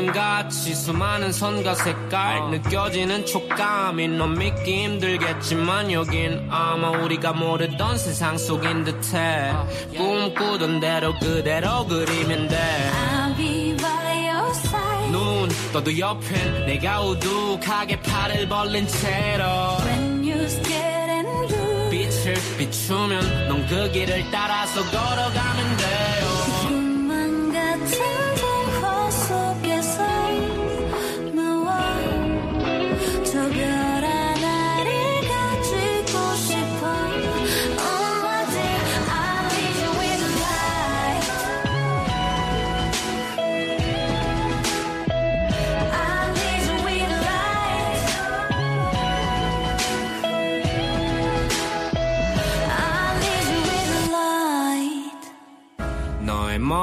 그림같이 0.00 0.74
수많은 0.74 1.30
선과 1.30 1.74
색깔 1.74 2.50
느껴지는 2.50 3.26
촉감이 3.26 4.08
넌 4.08 4.32
믿기 4.38 4.84
힘들겠지만 4.84 5.92
여긴 5.92 6.48
아마 6.50 6.88
우리가 6.90 7.34
모르던 7.34 7.98
세상 7.98 8.38
속인 8.38 8.84
듯해. 8.84 9.52
꿈꾸던 9.94 10.80
대로 10.80 11.12
그대로 11.18 11.86
그리면 11.86 12.48
돼. 12.48 12.56
I'll 12.56 13.36
be 13.36 13.76
by 13.76 14.30
your 14.30 14.50
side. 14.52 15.10
눈 15.12 15.50
떠도 15.72 15.98
옆엔 15.98 16.66
내가 16.66 17.02
우두하게 17.02 18.00
팔을 18.00 18.48
벌린 18.48 18.86
채로. 18.86 19.44
When 19.84 20.24
you 20.24 20.44
scared 20.44 21.10
and 21.10 21.54
blue 21.54 21.90
빛을 21.90 22.34
비추면 22.56 23.48
넌 23.48 23.66
그 23.66 23.90
길을 23.92 24.30
따라서 24.30 24.82
걸어가면 24.82 25.76
돼 25.76 26.09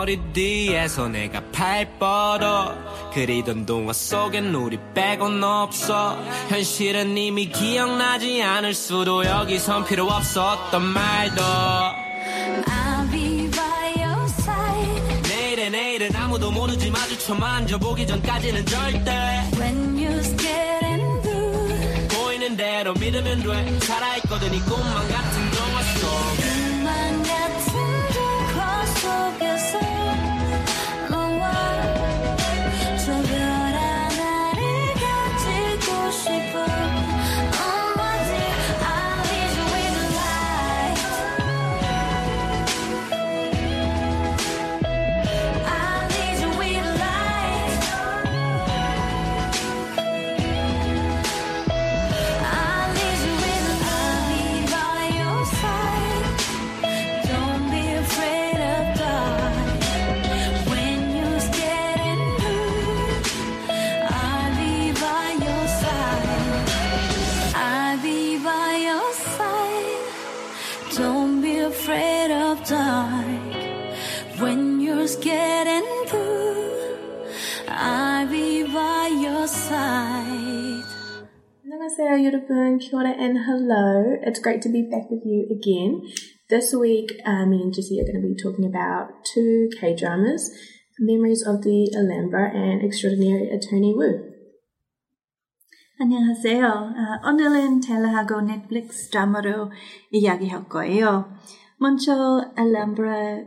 머리 0.08 0.22
뒤에서 0.32 1.10
내가 1.10 1.42
팔 1.52 2.00
뻗어 2.00 2.74
그리던 3.14 3.66
동화 3.66 3.92
속엔 3.92 4.56
우리 4.56 4.80
빼곤 4.94 5.44
없어. 5.44 6.18
현실은 6.48 7.18
이미 7.18 7.50
기억나지 7.50 8.42
않을 8.42 8.74
수도 8.74 9.26
여기선 9.26 9.84
필요 9.84 10.06
없었던 10.06 10.82
말도. 10.82 11.44
I'll 11.44 13.12
be 13.12 13.52
by 13.52 14.02
your 14.02 14.24
side 14.28 15.30
내일의 15.30 15.72
내일은 15.72 16.16
아무도 16.16 16.52
모르지 16.52 16.90
마주쳐 16.90 17.36
만져보기 17.36 18.08
전까지는 18.08 18.66
절대. 18.66 19.12
When 19.60 19.98
you 19.98 20.20
scared 20.20 20.86
and 20.86 21.22
blue. 21.22 22.08
보이는 22.08 22.56
대로 22.56 22.94
믿으면 22.94 23.44
돼. 23.44 23.80
살아있거든 23.82 24.54
이 24.54 24.60
꿈만 24.62 25.08
같은 25.10 25.52
동화 25.52 25.82
속. 25.82 26.08
꿈만 26.08 26.38
같은 26.38 26.67
of 29.08 29.42
yourself. 29.42 30.27
안녕하세요 82.37 82.37
여러분, 82.37 82.79
kia 82.79 82.99
ora 82.99 83.11
and 83.17 83.39
hello. 83.49 84.19
It's 84.21 84.39
great 84.39 84.61
to 84.61 84.69
be 84.69 84.83
back 84.83 85.09
with 85.09 85.25
you 85.25 85.49
again. 85.49 86.03
This 86.51 86.77
week, 86.77 87.09
uh, 87.25 87.47
me 87.47 87.63
and 87.63 87.73
Jessie 87.73 88.01
are 88.01 88.05
going 88.05 88.21
to 88.21 88.29
be 88.29 88.37
talking 88.37 88.69
about 88.69 89.25
two 89.25 89.71
K-dramas, 89.81 90.53
Memories 91.01 91.41
of 91.49 91.63
the 91.63 91.89
Alhambra 91.97 92.53
and 92.53 92.85
Extraordinary 92.85 93.49
Attorney 93.49 93.95
Wu. 93.97 94.29
안녕하세요. 95.99 96.67
아, 96.67 97.29
오늘은 97.31 97.81
텔레하고 97.81 98.43
넷플릭스 98.43 99.09
드라마로 99.09 99.71
이야기할 100.11 100.69
거예요. 100.69 101.33
먼저 101.79 102.53
알람브라 102.55 103.41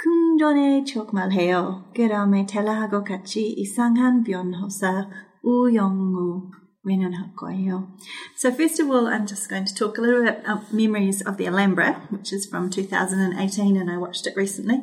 궁전의 0.00 0.86
추억말해요. 0.86 1.92
그 1.94 2.08
다음에 2.08 2.46
텔레하고 2.46 3.04
같이 3.04 3.52
이상한 3.52 4.24
변호사 4.24 5.10
우영우 5.42 6.61
when 6.83 7.01
and 7.01 7.15
how 7.15 7.47
Hill. 7.47 7.87
So 8.35 8.51
first 8.51 8.79
of 8.79 8.89
all, 8.89 9.07
I'm 9.07 9.25
just 9.25 9.49
going 9.49 9.65
to 9.65 9.73
talk 9.73 9.97
a 9.97 10.01
little 10.01 10.23
bit 10.23 10.39
about 10.39 10.73
memories 10.73 11.21
of 11.21 11.37
the 11.37 11.47
Alhambra, 11.47 11.93
which 12.09 12.31
is 12.33 12.45
from 12.45 12.69
2018, 12.69 13.77
and 13.77 13.89
I 13.89 13.97
watched 13.97 14.27
it 14.27 14.35
recently. 14.35 14.81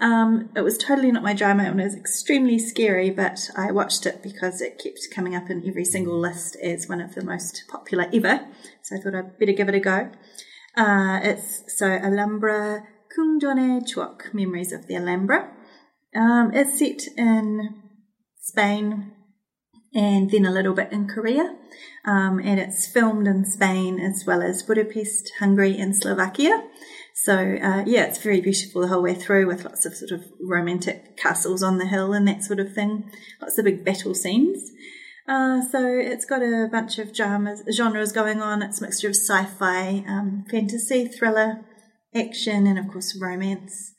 Um, 0.00 0.50
it 0.56 0.62
was 0.62 0.76
totally 0.76 1.12
not 1.12 1.22
my 1.22 1.34
drama, 1.34 1.64
and 1.64 1.80
it 1.80 1.84
was 1.84 1.94
extremely 1.94 2.58
scary. 2.58 3.10
But 3.10 3.50
I 3.56 3.70
watched 3.72 4.06
it 4.06 4.22
because 4.22 4.60
it 4.60 4.80
kept 4.82 5.00
coming 5.14 5.36
up 5.36 5.50
in 5.50 5.66
every 5.68 5.84
single 5.84 6.18
list 6.18 6.56
as 6.62 6.88
one 6.88 7.00
of 7.00 7.14
the 7.14 7.22
most 7.22 7.64
popular 7.68 8.06
ever. 8.12 8.46
So 8.82 8.96
I 8.96 9.00
thought 9.00 9.14
I'd 9.14 9.38
better 9.38 9.52
give 9.52 9.68
it 9.68 9.74
a 9.74 9.80
go. 9.80 10.10
Uh, 10.76 11.20
it's 11.22 11.62
so 11.78 11.86
Alhambra 11.86 12.84
kung 13.14 13.38
Kungdone 13.38 13.82
Chuok, 13.82 14.34
Memories 14.34 14.72
of 14.72 14.86
the 14.86 14.96
Alhambra. 14.96 15.50
Um, 16.14 16.52
it's 16.54 16.78
set 16.78 17.06
in 17.16 17.82
Spain 18.40 19.12
and 19.94 20.30
then 20.30 20.44
a 20.44 20.50
little 20.50 20.74
bit 20.74 20.92
in 20.92 21.06
Korea. 21.06 21.56
Um, 22.04 22.38
and 22.38 22.60
it's 22.60 22.86
filmed 22.86 23.26
in 23.26 23.44
Spain 23.44 23.98
as 23.98 24.24
well 24.26 24.42
as 24.42 24.62
Budapest, 24.62 25.32
Hungary, 25.38 25.78
and 25.78 25.94
Slovakia. 25.96 26.64
So, 27.14 27.36
uh, 27.38 27.84
yeah, 27.86 28.04
it's 28.04 28.18
very 28.18 28.40
beautiful 28.40 28.82
the 28.82 28.88
whole 28.88 29.02
way 29.02 29.14
through 29.14 29.46
with 29.46 29.64
lots 29.64 29.86
of 29.86 29.94
sort 29.94 30.10
of 30.10 30.24
romantic 30.40 31.16
castles 31.16 31.62
on 31.62 31.78
the 31.78 31.86
hill 31.86 32.12
and 32.12 32.26
that 32.26 32.42
sort 32.42 32.58
of 32.58 32.74
thing. 32.74 33.10
Lots 33.40 33.56
of 33.56 33.64
big 33.64 33.84
battle 33.84 34.14
scenes. 34.14 34.70
Uh, 35.26 35.62
so 35.62 35.86
it's 35.86 36.26
got 36.26 36.42
a 36.42 36.68
bunch 36.70 36.98
of 36.98 37.14
dramas, 37.14 37.62
genres 37.72 38.12
going 38.12 38.42
on. 38.42 38.62
It's 38.62 38.80
a 38.80 38.84
mixture 38.84 39.08
of 39.08 39.16
sci-fi, 39.16 40.04
um, 40.06 40.44
fantasy, 40.50 41.06
thriller, 41.06 41.64
action, 42.14 42.66
and 42.66 42.78
of 42.78 42.88
course 42.88 43.18
romance. 43.18 43.94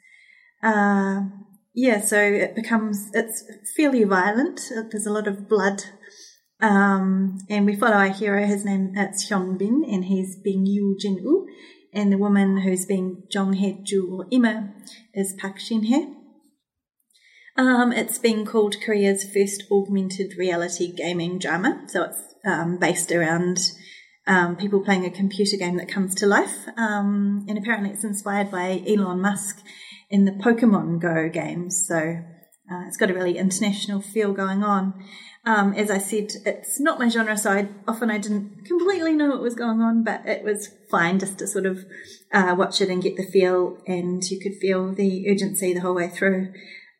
Uh, 0.61 1.21
yeah, 1.75 1.99
so 2.01 2.19
it 2.19 2.55
becomes 2.55 3.11
it's 3.13 3.43
fairly 3.75 4.03
violent. 4.03 4.61
There's 4.91 5.05
a 5.05 5.11
lot 5.11 5.27
of 5.27 5.47
blood, 5.47 5.83
Um, 6.61 7.39
and 7.49 7.65
we 7.65 7.75
follow 7.75 7.97
our 7.97 8.07
hero. 8.07 8.45
His 8.45 8.63
name 8.63 8.93
it's 8.95 9.29
Hyun 9.29 9.57
Bin, 9.57 9.83
and 9.85 10.05
he's 10.05 10.37
being 10.41 10.65
Yoo 10.65 10.95
Jin 10.99 11.19
Woo, 11.23 11.45
and 11.93 12.11
the 12.11 12.17
woman 12.17 12.61
who's 12.61 12.85
being 12.85 13.23
Jong 13.29 13.53
Hae 13.53 13.79
Ju 13.83 14.09
or 14.11 14.25
Ima 14.31 14.73
is 15.13 15.35
Park 15.37 15.59
Shin 15.59 15.85
Hye. 15.85 16.13
Um, 17.57 17.91
it's 17.91 18.17
been 18.17 18.45
called 18.45 18.81
Korea's 18.81 19.23
first 19.23 19.63
augmented 19.71 20.37
reality 20.37 20.93
gaming 20.93 21.39
drama. 21.39 21.83
So 21.87 22.03
it's 22.03 22.21
um, 22.45 22.77
based 22.79 23.11
around 23.11 23.59
um, 24.27 24.55
people 24.55 24.81
playing 24.81 25.05
a 25.05 25.11
computer 25.11 25.57
game 25.57 25.77
that 25.77 25.87
comes 25.89 26.15
to 26.15 26.25
life. 26.25 26.67
Um, 26.77 27.45
and 27.47 27.57
apparently 27.57 27.91
it's 27.91 28.03
inspired 28.03 28.51
by 28.51 28.83
Elon 28.87 29.21
Musk 29.21 29.61
in 30.09 30.25
the 30.25 30.31
Pokemon 30.31 30.99
Go 30.99 31.29
games. 31.29 31.85
So 31.87 31.97
uh, 31.97 32.83
it's 32.87 32.97
got 32.97 33.11
a 33.11 33.13
really 33.13 33.37
international 33.37 34.01
feel 34.01 34.33
going 34.33 34.63
on. 34.63 34.93
Um, 35.45 35.73
as 35.73 35.91
I 35.91 35.99
said, 35.99 36.31
it's 36.43 36.79
not 36.79 36.97
my 36.97 37.07
genre, 37.07 37.37
so 37.37 37.51
I, 37.51 37.69
often 37.87 38.09
I 38.09 38.17
didn't 38.17 38.65
completely 38.65 39.13
know 39.13 39.29
what 39.29 39.41
was 39.41 39.53
going 39.53 39.79
on, 39.79 40.03
but 40.03 40.25
it 40.25 40.43
was 40.43 40.71
fine 40.89 41.19
just 41.19 41.37
to 41.37 41.45
sort 41.47 41.67
of 41.67 41.85
uh, 42.33 42.55
watch 42.57 42.81
it 42.81 42.89
and 42.89 43.03
get 43.03 43.15
the 43.15 43.23
feel, 43.31 43.77
and 43.85 44.23
you 44.23 44.39
could 44.39 44.55
feel 44.55 44.91
the 44.91 45.29
urgency 45.29 45.71
the 45.71 45.81
whole 45.81 45.93
way 45.93 46.09
through 46.09 46.51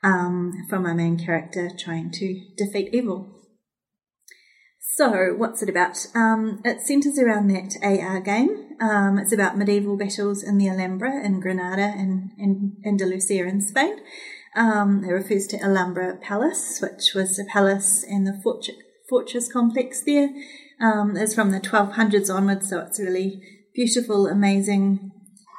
um, 0.04 0.54
from 0.70 0.86
our 0.86 0.94
main 0.94 1.18
character 1.18 1.72
trying 1.76 2.12
to 2.12 2.40
defeat 2.56 2.94
evil. 2.94 3.35
So, 4.98 5.34
what's 5.36 5.62
it 5.62 5.68
about? 5.68 6.08
Um, 6.16 6.62
it 6.64 6.80
centres 6.80 7.20
around 7.20 7.50
that 7.50 7.76
AR 7.84 8.22
game. 8.22 8.78
Um, 8.80 9.20
it's 9.20 9.34
about 9.34 9.58
medieval 9.58 9.98
battles 9.98 10.42
in 10.42 10.58
the 10.58 10.70
Alhambra 10.70 11.22
in 11.22 11.42
Granada 11.42 11.94
and, 11.98 12.32
and 12.38 12.78
Andalusia 12.86 13.46
in 13.46 13.60
Spain. 13.60 13.98
Um, 14.56 15.04
it 15.04 15.12
refers 15.12 15.48
to 15.48 15.62
Alhambra 15.62 16.16
Palace, 16.22 16.80
which 16.82 17.14
was 17.14 17.38
a 17.38 17.44
palace 17.44 18.06
and 18.08 18.26
the 18.26 18.40
fortress, 18.42 18.78
fortress 19.10 19.52
complex 19.52 20.02
there. 20.02 20.30
Um, 20.80 21.18
is 21.18 21.36
from 21.36 21.52
the 21.52 21.60
1200s 21.60 22.34
onwards, 22.34 22.70
so 22.70 22.80
it's 22.80 22.98
really 22.98 23.42
beautiful, 23.74 24.28
amazing 24.28 25.12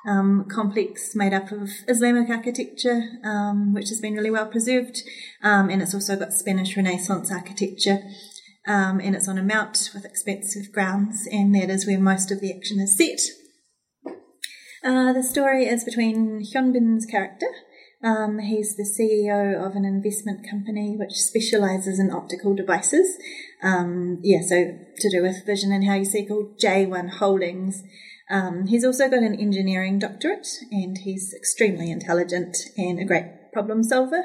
um, 0.08 0.46
complex 0.50 1.14
made 1.14 1.34
up 1.34 1.52
of 1.52 1.68
Islamic 1.88 2.30
architecture, 2.30 3.02
um, 3.22 3.74
which 3.74 3.90
has 3.90 4.00
been 4.00 4.14
really 4.14 4.30
well 4.30 4.46
preserved, 4.46 5.02
um, 5.42 5.68
and 5.68 5.82
it's 5.82 5.92
also 5.92 6.16
got 6.16 6.32
Spanish 6.32 6.74
Renaissance 6.74 7.30
architecture. 7.30 7.98
Um, 8.66 9.00
and 9.00 9.14
it's 9.14 9.28
on 9.28 9.38
a 9.38 9.42
mount 9.42 9.90
with 9.94 10.04
expensive 10.04 10.72
grounds, 10.72 11.28
and 11.30 11.54
that 11.54 11.70
is 11.70 11.86
where 11.86 12.00
most 12.00 12.32
of 12.32 12.40
the 12.40 12.52
action 12.52 12.80
is 12.80 12.96
set. 12.96 13.20
Uh, 14.84 15.12
the 15.12 15.22
story 15.22 15.66
is 15.66 15.84
between 15.84 16.44
Hyunbin's 16.44 17.06
character. 17.06 17.46
Um, 18.04 18.38
he's 18.38 18.76
the 18.76 18.84
CEO 18.84 19.54
of 19.54 19.74
an 19.74 19.84
investment 19.84 20.48
company 20.48 20.96
which 20.98 21.12
specialises 21.12 21.98
in 21.98 22.10
optical 22.10 22.54
devices. 22.54 23.16
Um, 23.62 24.20
yeah, 24.22 24.40
so 24.46 24.78
to 24.98 25.10
do 25.10 25.22
with 25.22 25.46
vision 25.46 25.72
and 25.72 25.84
how 25.84 25.94
you 25.94 26.04
see, 26.04 26.26
called 26.26 26.58
J1 26.58 27.14
Holdings. 27.18 27.82
Um, 28.30 28.66
he's 28.66 28.84
also 28.84 29.08
got 29.08 29.22
an 29.22 29.38
engineering 29.38 29.98
doctorate, 29.98 30.48
and 30.70 30.98
he's 30.98 31.32
extremely 31.34 31.90
intelligent 31.90 32.56
and 32.76 32.98
a 32.98 33.04
great 33.04 33.52
problem 33.52 33.82
solver. 33.82 34.24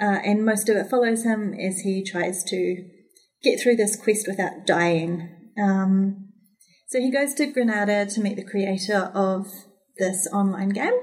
Uh, 0.00 0.20
and 0.24 0.44
most 0.44 0.68
of 0.68 0.76
it 0.76 0.88
follows 0.88 1.24
him 1.24 1.54
as 1.54 1.80
he 1.80 2.04
tries 2.04 2.44
to 2.44 2.84
get 3.42 3.60
through 3.60 3.76
this 3.76 3.96
quest 3.96 4.26
without 4.28 4.66
dying. 4.66 5.28
Um, 5.60 6.28
so 6.88 7.00
he 7.00 7.10
goes 7.10 7.34
to 7.34 7.46
Granada 7.46 8.06
to 8.06 8.20
meet 8.20 8.36
the 8.36 8.44
creator 8.44 9.10
of 9.14 9.46
this 9.98 10.28
online 10.32 10.70
game. 10.70 10.98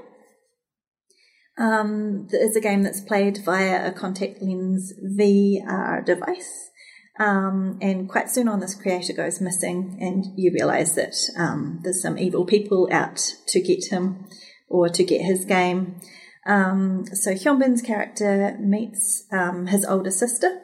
Um, 1.58 2.26
it's 2.30 2.56
a 2.56 2.60
game 2.60 2.82
that's 2.82 3.00
played 3.00 3.38
via 3.44 3.88
a 3.88 3.92
contact 3.92 4.42
lens 4.42 4.92
VR 5.18 6.04
device. 6.04 6.70
Um, 7.18 7.78
and 7.80 8.08
quite 8.08 8.28
soon 8.28 8.46
on, 8.48 8.60
this 8.60 8.74
creator 8.74 9.14
goes 9.14 9.40
missing, 9.40 9.96
and 10.00 10.26
you 10.36 10.52
realise 10.52 10.92
that 10.92 11.16
um, 11.38 11.80
there's 11.82 12.02
some 12.02 12.18
evil 12.18 12.44
people 12.44 12.88
out 12.92 13.32
to 13.48 13.60
get 13.60 13.86
him 13.90 14.26
or 14.68 14.88
to 14.90 15.02
get 15.02 15.22
his 15.22 15.46
game. 15.46 16.00
Um, 16.46 17.06
so 17.14 17.32
Hyunbin's 17.32 17.80
character 17.80 18.56
meets 18.60 19.24
um, 19.32 19.68
his 19.68 19.84
older 19.86 20.10
sister, 20.10 20.60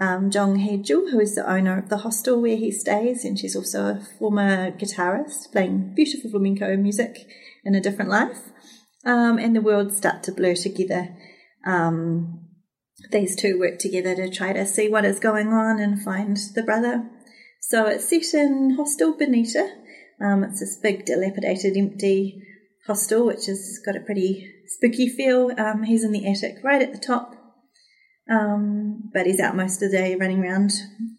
um, 0.00 0.30
Jong 0.30 0.56
Hae-ju, 0.56 1.08
who 1.10 1.20
is 1.20 1.34
the 1.34 1.48
owner 1.50 1.78
of 1.78 1.88
the 1.88 1.98
hostel 1.98 2.40
where 2.40 2.56
he 2.56 2.70
stays, 2.70 3.24
and 3.24 3.38
she's 3.38 3.56
also 3.56 3.86
a 3.86 4.06
former 4.18 4.70
guitarist 4.72 5.52
playing 5.52 5.92
beautiful 5.94 6.30
flamenco 6.30 6.76
music 6.76 7.26
in 7.64 7.74
a 7.74 7.80
different 7.80 8.10
life. 8.10 8.38
Um, 9.04 9.38
and 9.38 9.54
the 9.54 9.60
worlds 9.60 9.96
start 9.96 10.22
to 10.24 10.32
blur 10.32 10.54
together. 10.54 11.16
Um, 11.66 12.48
these 13.10 13.36
two 13.36 13.58
work 13.58 13.78
together 13.78 14.14
to 14.14 14.30
try 14.30 14.52
to 14.52 14.64
see 14.64 14.88
what 14.88 15.04
is 15.04 15.18
going 15.18 15.48
on 15.48 15.80
and 15.80 16.02
find 16.02 16.36
the 16.54 16.62
brother. 16.62 17.08
So 17.60 17.86
it's 17.86 18.08
set 18.08 18.34
in 18.34 18.76
Hostel 18.76 19.16
Bonita. 19.16 19.68
Um, 20.20 20.44
it's 20.44 20.60
this 20.60 20.78
big, 20.80 21.04
dilapidated, 21.04 21.76
empty 21.76 22.42
hostel, 22.86 23.26
which 23.26 23.46
has 23.46 23.80
got 23.84 23.96
a 23.96 24.00
pretty 24.00 24.48
spooky 24.66 25.08
feel. 25.08 25.50
Um, 25.58 25.84
he's 25.84 26.04
in 26.04 26.12
the 26.12 26.28
attic 26.28 26.62
right 26.62 26.82
at 26.82 26.92
the 26.92 26.98
top. 26.98 27.34
Um, 28.30 29.10
but 29.12 29.26
he's 29.26 29.40
out 29.40 29.56
most 29.56 29.82
of 29.82 29.90
the 29.90 29.96
day 29.96 30.14
running 30.14 30.42
around 30.42 30.70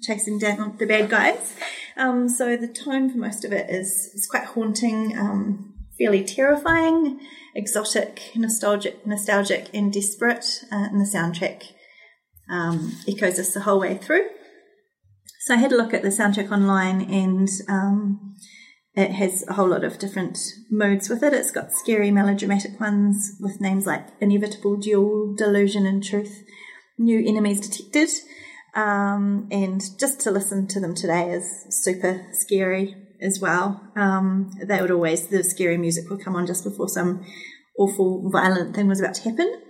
chasing 0.02 0.40
down 0.40 0.78
the 0.78 0.86
bad 0.86 1.10
guys. 1.10 1.56
Um, 1.98 2.30
so 2.30 2.56
the 2.58 2.68
tone 2.68 3.10
for 3.10 3.18
most 3.18 3.46
of 3.46 3.52
it 3.52 3.70
is, 3.70 4.12
is 4.14 4.28
quite 4.30 4.46
haunting, 4.46 5.18
um, 5.18 5.74
fairly 5.98 6.24
terrifying, 6.24 7.20
exotic, 7.56 8.32
nostalgic, 8.36 9.06
nostalgic, 9.06 9.70
and 9.74 9.92
desperate. 9.92 10.64
Uh, 10.72 10.88
and 10.92 11.02
the 11.02 11.10
soundtrack 11.10 11.72
um, 12.50 12.98
echoes 13.08 13.38
this 13.38 13.54
the 13.54 13.62
whole 13.62 13.80
way 13.80 13.98
through. 13.98 14.28
So 15.42 15.56
I 15.56 15.58
had 15.58 15.74
a 15.74 15.78
look 15.78 15.94
at 15.94 16.04
the 16.04 16.10
soundtrack 16.10 16.52
online, 16.52 17.02
and 17.02 17.50
um, 17.68 18.36
it 18.96 19.12
has 19.12 19.44
a 19.48 19.54
whole 19.54 19.68
lot 19.68 19.84
of 19.84 20.00
different 20.00 20.40
modes 20.72 21.10
with 21.10 21.22
it. 21.22 21.34
It's 21.34 21.52
got 21.52 21.74
scary, 21.74 22.12
melodramatic 22.12 22.80
ones 22.80 23.36
with 23.42 23.60
names 23.60 23.86
like 23.86 24.08
Inevitable 24.22 24.78
Duel, 24.78 25.36
Delusion, 25.36 25.86
and 25.86 26.02
Truth 26.02 26.44
new 26.98 27.24
enemies 27.28 27.68
detected. 27.68 28.10
Um, 28.76 29.48
and 29.52 29.82
just 30.00 30.20
to 30.22 30.32
listen 30.32 30.68
to 30.68 30.80
them 30.80 30.96
today 30.96 31.32
is 31.32 31.68
super 31.70 32.26
scary 32.32 32.96
as 33.22 33.40
well. 33.40 33.82
Um, 33.96 34.52
they 34.62 34.82
would 34.82 34.92
always, 34.92 35.28
the 35.28 35.44
scary 35.44 35.78
music 35.78 36.10
would 36.10 36.24
come 36.24 36.36
on 36.36 36.48
just 36.48 36.64
before 36.64 36.90
some 36.90 37.26
awful, 37.78 38.30
violent 38.32 38.76
thing 38.76 38.88
was 38.88 39.00
about 39.00 39.16
to 39.16 39.30
happen. 39.30 39.62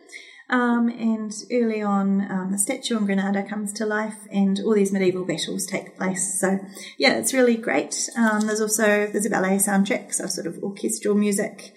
Um, 0.49 0.89
and 0.89 1.33
early 1.51 1.81
on, 1.81 2.29
um, 2.29 2.51
the 2.51 2.57
statue 2.57 2.97
in 2.97 3.05
Granada 3.05 3.43
comes 3.43 3.73
to 3.73 3.85
life, 3.85 4.27
and 4.31 4.59
all 4.59 4.75
these 4.75 4.91
medieval 4.91 5.25
battles 5.25 5.65
take 5.65 5.97
place. 5.97 6.39
So, 6.39 6.59
yeah, 6.97 7.13
it's 7.13 7.33
really 7.33 7.55
great. 7.55 8.09
Um, 8.17 8.41
there's 8.41 8.61
also 8.61 9.07
there's 9.07 9.25
a 9.25 9.29
ballet 9.29 9.57
soundtrack, 9.57 10.13
so 10.13 10.27
sort 10.27 10.45
of 10.45 10.61
orchestral 10.61 11.15
music. 11.15 11.73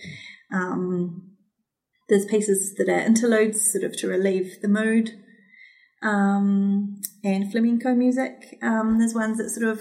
Um, 0.53 1.37
there's 2.09 2.27
pieces 2.27 2.75
that 2.77 2.89
are 2.89 2.99
interludes, 2.99 3.73
sort 3.73 3.85
of 3.85 3.97
to 3.99 4.09
relieve 4.09 4.61
the 4.61 4.69
mood 4.69 5.13
um, 6.07 7.01
and 7.25 7.51
flamenco 7.51 7.95
music. 7.95 8.59
Um, 8.63 8.99
there's 8.99 9.15
ones 9.15 9.39
that 9.39 9.51
sort 9.51 9.69
of 9.69 9.81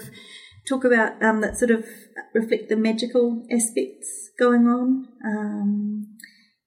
talk 0.68 0.84
about 0.84 1.22
um, 1.22 1.40
that 1.40 1.56
sort 1.56 1.70
of 1.70 1.86
reflect 2.34 2.68
the 2.68 2.76
magical 2.76 3.46
aspects 3.50 4.30
going 4.38 4.66
on, 4.66 5.08
um, 5.24 6.16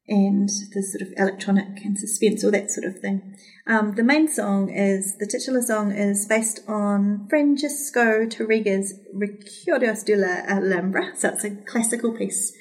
and 0.07 0.49
the 0.73 0.81
sort 0.81 1.01
of 1.01 1.13
electronic 1.17 1.83
and 1.83 1.99
suspense, 1.99 2.43
all 2.43 2.51
that 2.51 2.71
sort 2.71 2.87
of 2.87 2.99
thing. 2.99 3.35
Um, 3.67 3.93
the 3.95 4.03
main 4.03 4.27
song 4.27 4.69
is 4.69 5.17
the 5.17 5.27
titular 5.27 5.61
song 5.61 5.91
is 5.91 6.25
based 6.25 6.61
on 6.67 7.27
Francisco 7.29 8.25
Tárrega's 8.25 8.93
Recuerdos 9.13 10.05
de 10.05 10.15
la 10.15 10.41
Alhambra, 10.47 11.11
so 11.15 11.29
it's 11.29 11.43
a 11.43 11.55
classical 11.67 12.15
piece. 12.15 12.53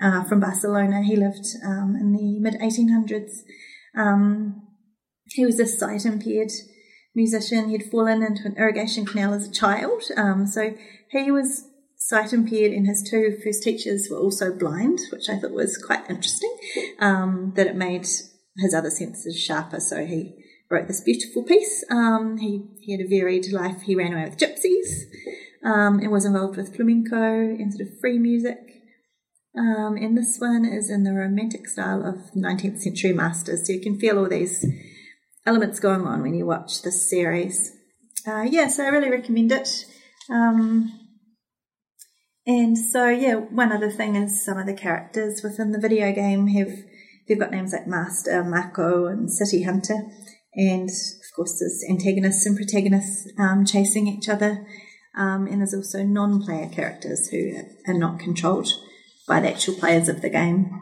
Uh, 0.00 0.24
from 0.24 0.40
Barcelona, 0.40 1.02
he 1.02 1.16
lived 1.16 1.46
um, 1.64 1.96
in 1.98 2.12
the 2.12 2.38
mid 2.40 2.54
1800s. 2.60 3.42
Um, 3.96 4.62
he 5.34 5.46
was 5.46 5.58
a 5.58 5.66
sight 5.66 6.04
impaired 6.04 6.52
musician. 7.14 7.68
He'd 7.68 7.90
fallen 7.90 8.22
into 8.22 8.46
an 8.46 8.56
irrigation 8.56 9.04
canal 9.04 9.34
as 9.34 9.48
a 9.48 9.52
child. 9.52 10.02
Um, 10.16 10.46
so 10.46 10.74
he 11.10 11.30
was 11.30 11.64
sight 11.96 12.32
impaired, 12.32 12.72
and 12.72 12.86
his 12.86 13.02
two 13.02 13.38
first 13.44 13.62
teachers 13.62 14.08
were 14.10 14.18
also 14.18 14.52
blind, 14.52 14.98
which 15.10 15.28
I 15.28 15.38
thought 15.38 15.52
was 15.52 15.78
quite 15.78 16.08
interesting. 16.10 16.54
Um, 16.98 17.52
that 17.56 17.66
it 17.66 17.76
made 17.76 18.06
his 18.58 18.74
other 18.74 18.90
senses 18.90 19.38
sharper. 19.38 19.80
So 19.80 20.04
he 20.04 20.34
wrote 20.70 20.88
this 20.88 21.00
beautiful 21.00 21.42
piece. 21.42 21.84
Um, 21.90 22.38
he, 22.38 22.64
he 22.80 22.92
had 22.92 23.00
a 23.00 23.08
varied 23.08 23.52
life. 23.52 23.82
He 23.82 23.94
ran 23.94 24.12
away 24.12 24.24
with 24.24 24.38
gypsies 24.38 25.04
um, 25.64 25.98
and 26.00 26.10
was 26.10 26.24
involved 26.24 26.56
with 26.56 26.74
flamenco 26.74 27.16
and 27.16 27.72
sort 27.72 27.88
of 27.88 28.00
free 28.00 28.18
music. 28.18 28.58
Um, 29.56 29.96
and 29.96 30.16
this 30.16 30.38
one 30.38 30.64
is 30.64 30.88
in 30.88 31.04
the 31.04 31.12
romantic 31.12 31.68
style 31.68 32.04
of 32.06 32.32
19th 32.34 32.80
century 32.80 33.12
masters. 33.12 33.66
So 33.66 33.74
you 33.74 33.80
can 33.80 33.98
feel 33.98 34.18
all 34.18 34.28
these 34.28 34.64
elements 35.46 35.80
going 35.80 36.02
on 36.02 36.22
when 36.22 36.34
you 36.34 36.46
watch 36.46 36.82
this 36.82 37.08
series. 37.08 37.72
Uh, 38.26 38.42
yeah, 38.42 38.68
so 38.68 38.84
I 38.84 38.88
really 38.88 39.10
recommend 39.10 39.52
it. 39.52 39.86
Um, 40.30 40.98
and 42.46 42.76
so, 42.76 43.08
yeah, 43.08 43.34
one 43.34 43.72
other 43.72 43.90
thing 43.90 44.16
is 44.16 44.44
some 44.44 44.58
of 44.58 44.66
the 44.66 44.74
characters 44.74 45.42
within 45.42 45.72
the 45.72 45.80
video 45.80 46.12
game 46.12 46.48
have 46.48 46.72
they've 47.28 47.38
got 47.38 47.50
names 47.50 47.72
like 47.72 47.86
Master, 47.86 48.42
Mako, 48.44 49.06
and 49.06 49.30
City 49.30 49.62
Hunter. 49.62 50.02
And 50.54 50.88
of 50.88 51.36
course, 51.36 51.58
there's 51.58 51.84
antagonists 51.88 52.44
and 52.46 52.56
protagonists 52.56 53.28
um, 53.38 53.64
chasing 53.64 54.06
each 54.06 54.28
other. 54.28 54.66
Um, 55.16 55.46
and 55.46 55.60
there's 55.60 55.74
also 55.74 56.02
non 56.02 56.42
player 56.42 56.68
characters 56.68 57.28
who 57.28 57.52
are 57.86 57.94
not 57.94 58.18
controlled 58.18 58.68
by 59.28 59.40
the 59.40 59.50
actual 59.50 59.74
players 59.74 60.08
of 60.08 60.20
the 60.20 60.30
game. 60.30 60.80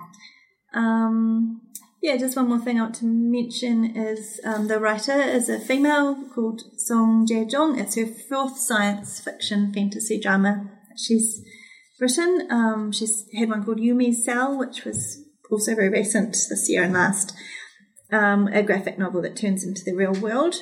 Um, 0.72 1.60
yeah, 2.02 2.16
just 2.16 2.36
one 2.36 2.48
more 2.48 2.58
thing 2.58 2.78
I 2.78 2.84
want 2.84 2.94
to 2.96 3.06
mention 3.06 3.96
is 3.96 4.40
um, 4.44 4.68
the 4.68 4.80
writer 4.80 5.20
is 5.20 5.48
a 5.48 5.60
female 5.60 6.16
called 6.34 6.62
Song 6.78 7.26
Jae-jong. 7.26 7.78
It's 7.78 7.96
her 7.96 8.06
fourth 8.06 8.58
science 8.58 9.20
fiction 9.20 9.72
fantasy 9.72 10.18
drama 10.20 10.70
she's 10.96 11.42
written. 12.00 12.46
Um, 12.50 12.92
she's 12.92 13.26
had 13.38 13.48
one 13.48 13.64
called 13.64 13.78
Yumi's 13.78 14.24
Cell, 14.24 14.58
which 14.58 14.84
was 14.84 15.24
also 15.50 15.74
very 15.74 15.88
recent 15.88 16.32
this 16.48 16.68
year 16.68 16.84
and 16.84 16.92
last, 16.92 17.34
um, 18.12 18.48
a 18.48 18.62
graphic 18.62 18.98
novel 18.98 19.22
that 19.22 19.36
turns 19.36 19.64
into 19.64 19.82
the 19.84 19.94
real 19.94 20.14
world. 20.14 20.56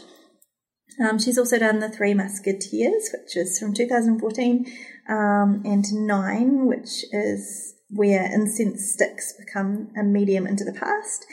Um, 1.00 1.18
she's 1.18 1.38
also 1.38 1.58
done 1.58 1.78
The 1.78 1.90
Three 1.90 2.14
Musketeers, 2.14 3.10
which 3.12 3.36
is 3.36 3.58
from 3.58 3.72
2014, 3.72 4.66
um, 5.08 5.62
and 5.64 5.84
Nine, 5.92 6.66
which 6.66 7.04
is 7.12 7.74
where 7.90 8.30
incense 8.32 8.92
sticks 8.92 9.32
become 9.38 9.90
a 9.98 10.02
medium 10.02 10.46
into 10.46 10.64
the 10.64 10.72
past. 10.72 11.24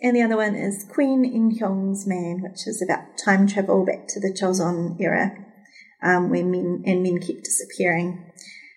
And 0.00 0.16
the 0.16 0.22
other 0.22 0.36
one 0.36 0.54
is 0.54 0.86
Queen 0.88 1.24
In 1.24 1.58
Hyun's 1.58 2.06
Man, 2.06 2.40
which 2.42 2.66
is 2.66 2.82
about 2.82 3.18
time 3.22 3.46
travel 3.46 3.84
back 3.84 4.06
to 4.08 4.20
the 4.20 4.32
Choson 4.32 5.00
era, 5.00 5.32
um, 6.02 6.30
when 6.30 6.50
men 6.50 6.82
and 6.86 7.02
men 7.02 7.20
keep 7.20 7.42
disappearing. 7.42 8.30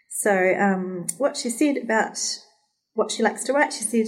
So, 0.10 0.56
um, 0.56 1.08
what 1.18 1.38
she 1.38 1.50
said 1.50 1.78
about 1.78 2.18
what 2.94 3.12
she 3.12 3.24
likes 3.24 3.44
to 3.46 3.54
write, 3.54 3.74
she 3.74 3.84
said 3.84 4.08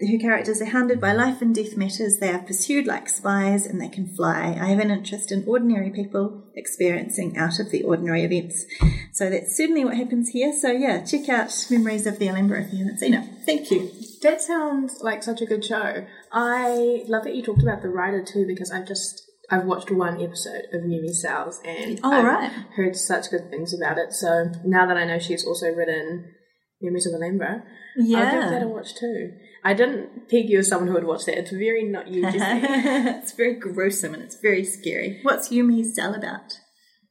her 0.00 0.18
characters 0.18 0.62
are 0.62 0.66
hounded 0.66 1.00
by 1.00 1.12
life 1.12 1.42
and 1.42 1.54
death 1.54 1.76
matters. 1.76 2.18
They 2.18 2.30
are 2.32 2.38
pursued 2.38 2.86
like 2.86 3.08
spies 3.08 3.66
and 3.66 3.80
they 3.80 3.88
can 3.88 4.06
fly. 4.08 4.56
I 4.60 4.66
have 4.68 4.78
an 4.78 4.90
interest 4.90 5.30
in 5.30 5.44
ordinary 5.46 5.90
people 5.90 6.44
experiencing 6.54 7.36
out 7.36 7.58
of 7.60 7.70
the 7.70 7.82
ordinary 7.82 8.24
events. 8.24 8.64
So 9.12 9.28
that's 9.28 9.56
certainly 9.56 9.84
what 9.84 9.96
happens 9.96 10.30
here. 10.30 10.52
So 10.52 10.70
yeah, 10.70 11.02
check 11.04 11.28
out 11.28 11.66
Memories 11.70 12.06
of 12.06 12.18
the 12.18 12.28
Alhambra 12.28 12.62
if 12.62 12.72
you 12.72 12.78
haven't 12.78 12.98
seen 12.98 13.14
it. 13.14 13.28
Thank 13.44 13.70
you. 13.70 13.90
That 14.22 14.40
sounds 14.40 15.00
like 15.02 15.22
such 15.22 15.40
a 15.42 15.46
good 15.46 15.64
show. 15.64 16.06
I 16.32 17.04
love 17.06 17.24
that 17.24 17.34
you 17.34 17.42
talked 17.42 17.62
about 17.62 17.82
the 17.82 17.88
writer 17.88 18.24
too 18.24 18.46
because 18.46 18.70
I've 18.70 18.86
just 18.86 19.22
I've 19.50 19.64
watched 19.64 19.90
one 19.90 20.22
episode 20.22 20.66
of 20.72 20.82
Yumi 20.82 21.12
Cells 21.14 21.60
and 21.64 21.98
Oh, 22.04 22.12
I've 22.12 22.24
right. 22.24 22.50
heard 22.76 22.94
such 22.96 23.30
good 23.30 23.50
things 23.50 23.74
about 23.74 23.98
it. 23.98 24.12
So 24.12 24.52
now 24.64 24.86
that 24.86 24.96
I 24.96 25.04
know 25.04 25.18
she's 25.18 25.44
also 25.44 25.66
written 25.74 26.32
Memories 26.80 27.06
of 27.06 27.12
the 27.12 27.18
Alhambra, 27.18 27.64
I'll 27.98 28.06
give 28.06 28.50
that 28.50 28.62
a 28.62 28.68
watch 28.68 28.94
too. 28.94 29.32
I 29.64 29.74
didn't 29.74 30.28
peg 30.30 30.48
you 30.48 30.58
as 30.60 30.68
someone 30.68 30.88
who 30.88 30.94
would 30.94 31.04
watch 31.04 31.26
that. 31.26 31.38
It's 31.38 31.50
very 31.50 31.84
not 31.84 32.08
you, 32.08 32.22
Jessie. 32.22 32.38
it's 32.42 33.32
very 33.32 33.54
gruesome 33.54 34.14
and 34.14 34.22
it's 34.22 34.40
very 34.40 34.64
scary. 34.64 35.20
What's 35.22 35.50
Yumi's 35.50 35.94
cell 35.94 36.14
about 36.14 36.58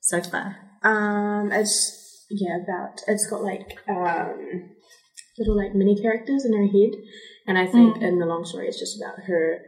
so 0.01 0.21
far? 0.21 0.57
Um, 0.83 1.51
it's 1.51 2.25
yeah 2.31 2.57
about 2.63 3.01
it's 3.07 3.27
got 3.29 3.41
like 3.43 3.77
um 3.87 4.69
little 5.37 5.57
like 5.57 5.73
mini 5.75 5.99
characters 6.01 6.45
in 6.45 6.53
her 6.53 6.67
head, 6.67 6.91
and 7.47 7.57
I 7.57 7.65
think 7.65 7.97
Mm. 7.97 8.01
in 8.03 8.19
the 8.19 8.25
long 8.25 8.45
story 8.45 8.67
it's 8.67 8.79
just 8.79 8.97
about 9.01 9.19
her 9.25 9.59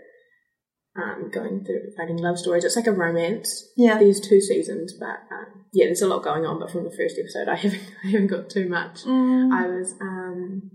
um 0.96 1.30
going 1.32 1.64
through 1.64 1.92
finding 1.98 2.18
love 2.18 2.38
stories. 2.40 2.64
It's 2.64 2.76
like 2.76 2.88
a 2.88 2.92
romance. 2.92 3.68
Yeah. 3.78 3.98
There's 3.98 4.20
two 4.20 4.42
seasons, 4.42 4.94
but 5.00 5.20
um, 5.32 5.66
yeah, 5.74 5.86
there's 5.86 6.02
a 6.02 6.08
lot 6.08 6.24
going 6.24 6.46
on. 6.46 6.60
But 6.60 6.72
from 6.72 6.84
the 6.84 6.92
first 6.96 7.18
episode, 7.20 7.48
I 7.48 7.56
haven't 7.56 7.82
I 8.04 8.08
haven't 8.08 8.28
got 8.28 8.50
too 8.50 8.68
much. 8.68 9.04
Mm. 9.04 9.52
I 9.54 9.68
was 9.68 9.94
um 10.02 10.72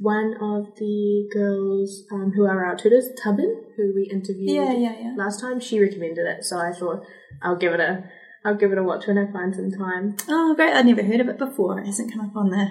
one 0.00 0.34
of 0.40 0.74
the 0.76 1.28
girls 1.32 2.04
um, 2.10 2.32
who 2.34 2.44
are 2.46 2.64
our 2.64 2.74
tutors, 2.76 3.08
Tubin, 3.22 3.54
who 3.76 3.92
we 3.94 4.08
interviewed 4.10 4.48
Yeah, 4.50 4.72
yeah, 4.72 4.94
yeah. 5.00 5.14
last 5.16 5.40
time. 5.40 5.60
She 5.60 5.78
recommended 5.78 6.26
it, 6.26 6.44
so 6.44 6.58
I 6.58 6.72
thought 6.72 7.04
I'll 7.42 7.56
give 7.56 7.72
it 7.74 7.80
a 7.80 8.04
I'll 8.44 8.54
give 8.56 8.72
it 8.72 8.78
a 8.78 8.82
watch 8.82 9.06
when 9.06 9.18
I 9.18 9.30
find 9.30 9.54
some 9.54 9.70
time. 9.70 10.16
Oh, 10.28 10.54
great. 10.54 10.72
I'd 10.74 10.86
never 10.86 11.02
heard 11.02 11.20
of 11.20 11.28
it 11.28 11.36
before. 11.38 11.78
It 11.78 11.84
hasn't 11.86 12.10
come 12.12 12.22
up 12.22 12.34
on 12.34 12.48
the 12.48 12.70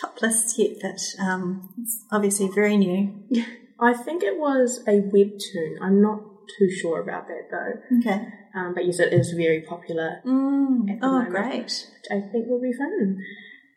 top 0.00 0.22
list 0.22 0.58
yet, 0.58 0.78
but 0.80 1.00
um, 1.22 1.68
it's 1.78 2.02
obviously 2.10 2.48
very 2.48 2.78
new. 2.78 3.12
I 3.78 3.92
think 3.92 4.22
it 4.22 4.38
was 4.38 4.82
a 4.88 5.02
webtoon. 5.02 5.76
I'm 5.82 6.00
not 6.00 6.20
too 6.58 6.70
sure 6.70 7.00
about 7.02 7.28
that 7.28 7.48
though. 7.50 7.98
Okay. 7.98 8.26
Um, 8.54 8.72
but 8.74 8.86
yes, 8.86 9.00
it 9.00 9.12
is 9.12 9.32
very 9.32 9.60
popular, 9.60 10.20
Mm. 10.26 10.90
At 10.90 11.00
the 11.00 11.06
Oh, 11.06 11.10
moment. 11.10 11.30
great. 11.30 11.62
which 11.62 12.10
I 12.10 12.20
think 12.32 12.46
will 12.48 12.60
be 12.60 12.72
fun. 12.72 13.18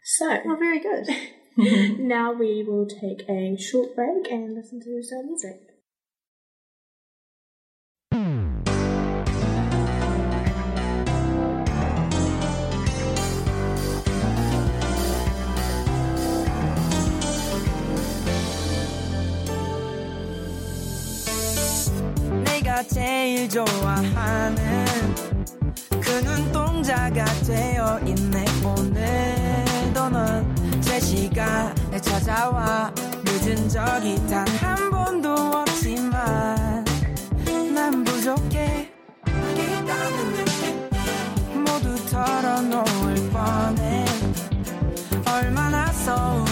So 0.06 0.38
Oh, 0.46 0.56
very 0.56 0.80
good. 0.80 1.08
now 1.57 2.33
we 2.33 2.65
will 2.67 2.87
take 2.87 3.29
a 3.29 3.57
short 3.59 3.95
break 3.95 4.31
and 4.31 4.55
listen 4.55 4.81
to 4.81 5.03
some 5.03 5.27
music. 5.27 5.71
내가 22.45 22.83
제일 22.85 23.49
좋아하는 23.49 24.85
그 26.01 26.11
눈동자가 26.25 27.25
되어 27.47 27.99
있네 28.07 28.45
오늘도 28.65 30.09
넌 30.11 30.54
제 30.96 31.02
시간에 31.02 32.00
찾아와. 32.00 32.90
늦은 33.26 33.68
적이 33.68 34.16
단 34.30 34.48
한 34.62 34.90
번도 34.90 35.30
없지만 35.30 36.86
난 37.74 38.02
부족해. 38.06 38.90
모두 41.54 41.96
털어놓을 42.10 43.30
뻔해. 43.30 44.06
얼마나 45.30 45.92
서운 45.92 46.45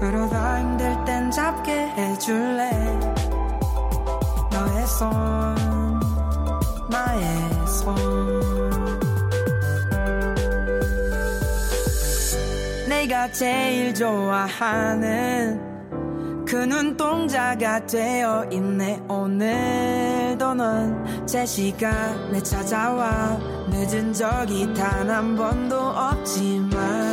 그러다 0.00 0.60
힘들 0.60 1.04
땐 1.04 1.30
잡게 1.30 1.72
해줄래? 1.72 2.70
너의 4.50 4.86
손 4.86 5.10
나의 6.90 7.22
손. 7.66 7.94
내가 12.88 13.30
제일 13.30 13.94
좋아하는 13.94 15.68
그 16.46 16.56
눈동자가 16.56 17.86
되어 17.86 18.44
있네. 18.50 19.00
오늘도 19.08 20.54
넌 20.54 21.26
제 21.26 21.46
시간에 21.46 22.42
찾아와. 22.42 23.38
늦은 23.70 24.12
적이 24.12 24.74
단 24.74 25.08
한 25.08 25.36
번도 25.36 25.76
없지만 25.78 27.09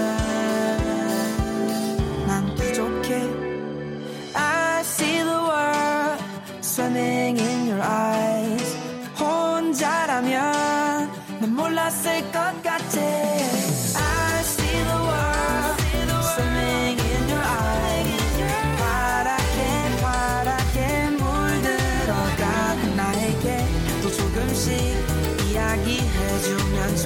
것 11.90 12.62
같아. 12.62 13.00
I 13.00 14.42
see 14.44 14.84
the 14.84 15.00
world. 15.08 15.80
Swimming 16.36 17.00
in 17.00 17.30
your 17.30 17.40
eyes. 17.40 18.36
파랗게 18.78 19.58
파랗게 20.02 21.10
물들어가 21.12 22.76
나에게 22.94 23.66
또 24.02 24.12
조금씩 24.12 24.68
이야기해주면 25.50 26.98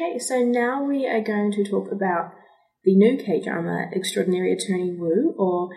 Okay, 0.00 0.16
so 0.20 0.38
now 0.38 0.84
we 0.84 1.08
are 1.08 1.20
going 1.20 1.50
to 1.50 1.64
talk 1.64 1.90
about 1.90 2.30
the 2.84 2.94
new 2.94 3.16
K 3.16 3.40
drama 3.42 3.86
Extraordinary 3.90 4.52
Attorney 4.52 4.94
Woo 4.96 5.34
or 5.36 5.70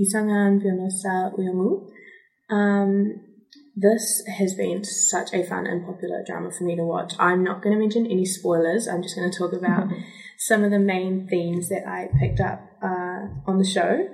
Isangan 0.00 0.62
Byonosa 0.62 1.36
Uyomu. 1.36 1.90
Um, 2.48 3.16
this 3.74 4.22
has 4.38 4.54
been 4.54 4.84
such 4.84 5.34
a 5.34 5.42
fun 5.42 5.66
and 5.66 5.84
popular 5.84 6.22
drama 6.24 6.52
for 6.52 6.62
me 6.62 6.76
to 6.76 6.84
watch. 6.84 7.14
I'm 7.18 7.42
not 7.42 7.60
going 7.60 7.74
to 7.74 7.80
mention 7.80 8.06
any 8.06 8.24
spoilers, 8.24 8.86
I'm 8.86 9.02
just 9.02 9.16
going 9.16 9.28
to 9.28 9.36
talk 9.36 9.52
about 9.52 9.88
some 10.38 10.62
of 10.62 10.70
the 10.70 10.78
main 10.78 11.26
themes 11.26 11.68
that 11.70 11.88
I 11.88 12.10
picked 12.20 12.38
up 12.38 12.60
uh, 12.80 13.50
on 13.50 13.58
the 13.58 13.68
show. 13.68 14.10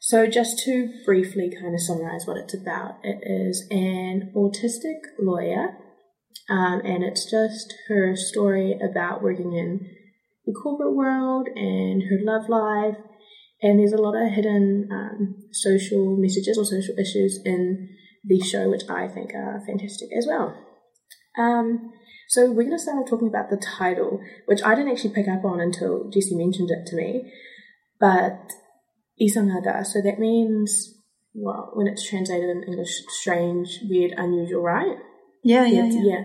So, 0.00 0.26
just 0.26 0.58
to 0.64 0.92
briefly 1.04 1.48
kind 1.48 1.76
of 1.76 1.80
summarize 1.80 2.26
what 2.26 2.38
it's 2.38 2.54
about, 2.54 2.96
it 3.04 3.22
is 3.22 3.68
an 3.70 4.32
autistic 4.34 4.98
lawyer 5.20 5.76
um, 6.48 6.80
and 6.84 7.02
it's 7.04 7.30
just 7.30 7.74
her 7.88 8.16
story 8.16 8.78
about 8.82 9.22
working 9.22 9.52
in 9.52 9.88
the 10.46 10.52
corporate 10.52 10.94
world 10.94 11.48
and 11.54 12.02
her 12.04 12.18
love 12.22 12.48
life. 12.48 12.96
And 13.62 13.78
there's 13.78 13.92
a 13.92 14.02
lot 14.02 14.20
of 14.20 14.32
hidden 14.32 14.88
um, 14.90 15.36
social 15.52 16.16
messages 16.16 16.58
or 16.58 16.64
social 16.64 16.96
issues 16.98 17.40
in 17.44 17.90
the 18.24 18.40
show, 18.40 18.68
which 18.68 18.82
I 18.88 19.08
think 19.08 19.34
are 19.34 19.62
fantastic 19.66 20.08
as 20.16 20.26
well. 20.26 20.56
Um, 21.38 21.92
so 22.28 22.46
we're 22.50 22.64
going 22.64 22.76
to 22.76 22.78
start 22.78 23.06
talking 23.06 23.28
about 23.28 23.50
the 23.50 23.56
title, 23.56 24.20
which 24.46 24.62
I 24.62 24.74
didn't 24.74 24.90
actually 24.90 25.14
pick 25.14 25.28
up 25.28 25.44
on 25.44 25.60
until 25.60 26.10
Jesse 26.10 26.34
mentioned 26.34 26.70
it 26.70 26.86
to 26.86 26.96
me. 26.96 27.32
But 28.00 28.52
isangada, 29.20 29.86
so 29.86 30.00
that 30.02 30.18
means, 30.18 30.98
well, 31.34 31.70
when 31.74 31.86
it's 31.86 32.08
translated 32.08 32.50
in 32.50 32.64
English, 32.64 33.02
strange, 33.20 33.80
weird, 33.88 34.12
unusual, 34.16 34.62
right? 34.62 34.96
Yeah, 35.42 35.66
yeah, 35.66 35.86
It's- 35.86 36.04
yeah. 36.04 36.24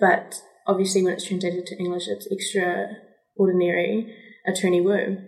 But 0.00 0.40
obviously, 0.66 1.02
when 1.02 1.14
it's 1.14 1.24
translated 1.24 1.66
to 1.66 1.76
English, 1.78 2.06
it's 2.08 2.26
extraordinary 2.26 4.14
attorney 4.46 4.80
Woo. 4.80 5.18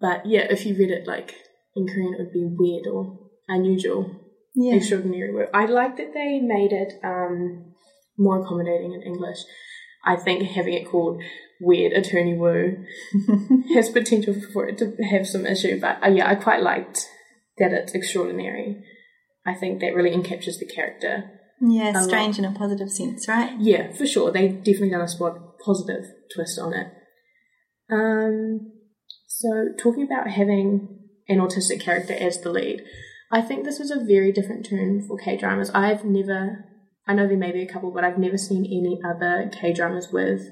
But 0.00 0.26
yeah, 0.26 0.46
if 0.50 0.66
you 0.66 0.74
read 0.76 0.90
it 0.90 1.06
like 1.06 1.34
in 1.76 1.86
Korean, 1.86 2.14
it 2.14 2.18
would 2.20 2.32
be 2.32 2.44
weird 2.46 2.86
or 2.86 3.18
unusual, 3.48 4.10
Yeah. 4.54 4.74
extraordinary 4.74 5.32
Woo. 5.32 5.46
I 5.54 5.66
like 5.66 5.96
that 5.96 6.12
they 6.14 6.40
made 6.40 6.72
it 6.72 6.94
um, 7.04 7.74
more 8.18 8.40
accommodating 8.42 8.92
in 8.92 9.02
English. 9.02 9.38
I 10.04 10.16
think 10.16 10.42
having 10.42 10.74
it 10.74 10.88
called 10.88 11.22
Weird 11.60 11.92
Attorney 11.92 12.34
Woo 12.36 12.84
has 13.74 13.88
potential 13.90 14.34
for 14.52 14.68
it 14.68 14.78
to 14.78 14.96
have 15.10 15.26
some 15.28 15.46
issue, 15.46 15.78
but 15.80 16.02
uh, 16.04 16.08
yeah, 16.08 16.28
I 16.28 16.34
quite 16.34 16.62
liked 16.62 17.06
that 17.58 17.72
it's 17.72 17.92
extraordinary. 17.94 18.82
I 19.46 19.54
think 19.54 19.80
that 19.80 19.94
really 19.94 20.10
encaptures 20.10 20.58
the 20.58 20.66
character. 20.66 21.30
Yeah, 21.64 21.92
lot. 21.92 22.04
strange 22.04 22.38
in 22.38 22.44
a 22.44 22.50
positive 22.50 22.90
sense, 22.90 23.28
right? 23.28 23.54
Yeah, 23.60 23.92
for 23.92 24.04
sure. 24.04 24.32
They 24.32 24.48
definitely 24.48 24.90
done 24.90 25.00
a 25.00 25.08
spot 25.08 25.58
positive 25.64 26.04
twist 26.34 26.58
on 26.58 26.74
it. 26.74 26.88
Um, 27.88 28.72
so 29.28 29.68
talking 29.78 30.02
about 30.02 30.28
having 30.28 30.98
an 31.28 31.38
autistic 31.38 31.80
character 31.80 32.14
as 32.14 32.40
the 32.40 32.50
lead, 32.50 32.82
I 33.30 33.42
think 33.42 33.64
this 33.64 33.78
was 33.78 33.92
a 33.92 34.04
very 34.04 34.32
different 34.32 34.66
turn 34.68 35.06
for 35.06 35.16
K 35.16 35.36
dramas. 35.36 35.70
I've 35.72 36.04
never, 36.04 36.64
I 37.06 37.14
know 37.14 37.28
there 37.28 37.36
may 37.36 37.52
be 37.52 37.62
a 37.62 37.72
couple, 37.72 37.92
but 37.92 38.02
I've 38.02 38.18
never 38.18 38.36
seen 38.36 38.64
any 38.64 39.00
other 39.08 39.48
K 39.52 39.72
dramas 39.72 40.08
with 40.12 40.42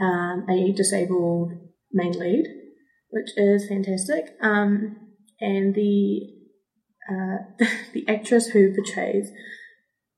um, 0.00 0.46
a 0.48 0.72
disabled 0.72 1.54
main 1.92 2.12
lead, 2.12 2.46
which 3.10 3.30
is 3.36 3.66
fantastic. 3.68 4.36
Um, 4.40 4.96
and 5.40 5.74
the 5.74 6.20
uh, 7.10 7.38
the 7.92 8.06
actress 8.08 8.48
who 8.48 8.72
portrays 8.74 9.30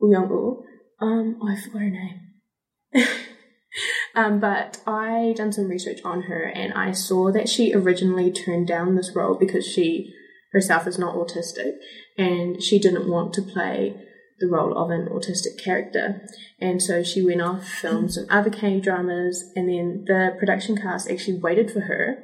Young 0.01 0.65
um, 1.01 1.39
I 1.47 1.61
forgot 1.61 1.83
her 1.83 1.91
name. 1.91 2.21
um, 4.15 4.41
but 4.41 4.81
I 4.87 5.35
done 5.37 5.53
some 5.53 5.69
research 5.69 6.01
on 6.05 6.23
her 6.23 6.45
and 6.45 6.73
I 6.73 6.93
saw 6.93 7.31
that 7.33 7.49
she 7.49 7.75
originally 7.75 8.33
turned 8.33 8.67
down 8.67 8.95
this 8.95 9.15
role 9.15 9.35
because 9.35 9.67
she 9.67 10.13
herself 10.53 10.87
is 10.87 10.99
not 10.99 11.15
autistic 11.15 11.73
and 12.17 12.63
she 12.63 12.79
didn't 12.79 13.11
want 13.11 13.35
to 13.35 13.43
play 13.43 13.95
the 14.39 14.47
role 14.47 14.77
of 14.77 14.91
an 14.91 15.09
autistic 15.11 15.63
character. 15.63 16.23
And 16.61 16.83
so 16.83 17.03
she 17.03 17.25
went 17.25 17.43
off, 17.43 17.67
filmed 17.67 18.13
some 18.13 18.27
other 18.31 18.51
K 18.51 18.81
dramas, 18.81 19.53
and 19.55 19.69
then 19.69 20.05
the 20.07 20.37
production 20.39 20.77
cast 20.77 21.11
actually 21.11 21.39
waited 21.39 21.71
for 21.71 21.81
her, 21.81 22.23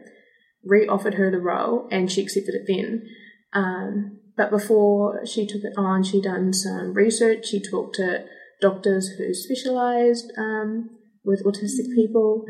re 0.64 0.86
offered 0.86 1.14
her 1.14 1.30
the 1.30 1.38
role, 1.38 1.88
and 1.90 2.10
she 2.10 2.22
accepted 2.22 2.54
it 2.54 2.64
then. 2.66 3.06
Um, 3.54 4.18
but 4.36 4.50
before 4.50 5.26
she 5.26 5.46
took 5.46 5.62
it 5.62 5.74
on, 5.76 6.02
she 6.02 6.20
done 6.20 6.52
some 6.52 6.94
research. 6.94 7.46
She 7.46 7.60
talked 7.60 7.96
to 7.96 8.24
doctors 8.60 9.08
who 9.08 9.34
specialized 9.34 10.32
um, 10.38 10.90
with 11.24 11.44
autistic 11.44 11.94
people, 11.94 12.44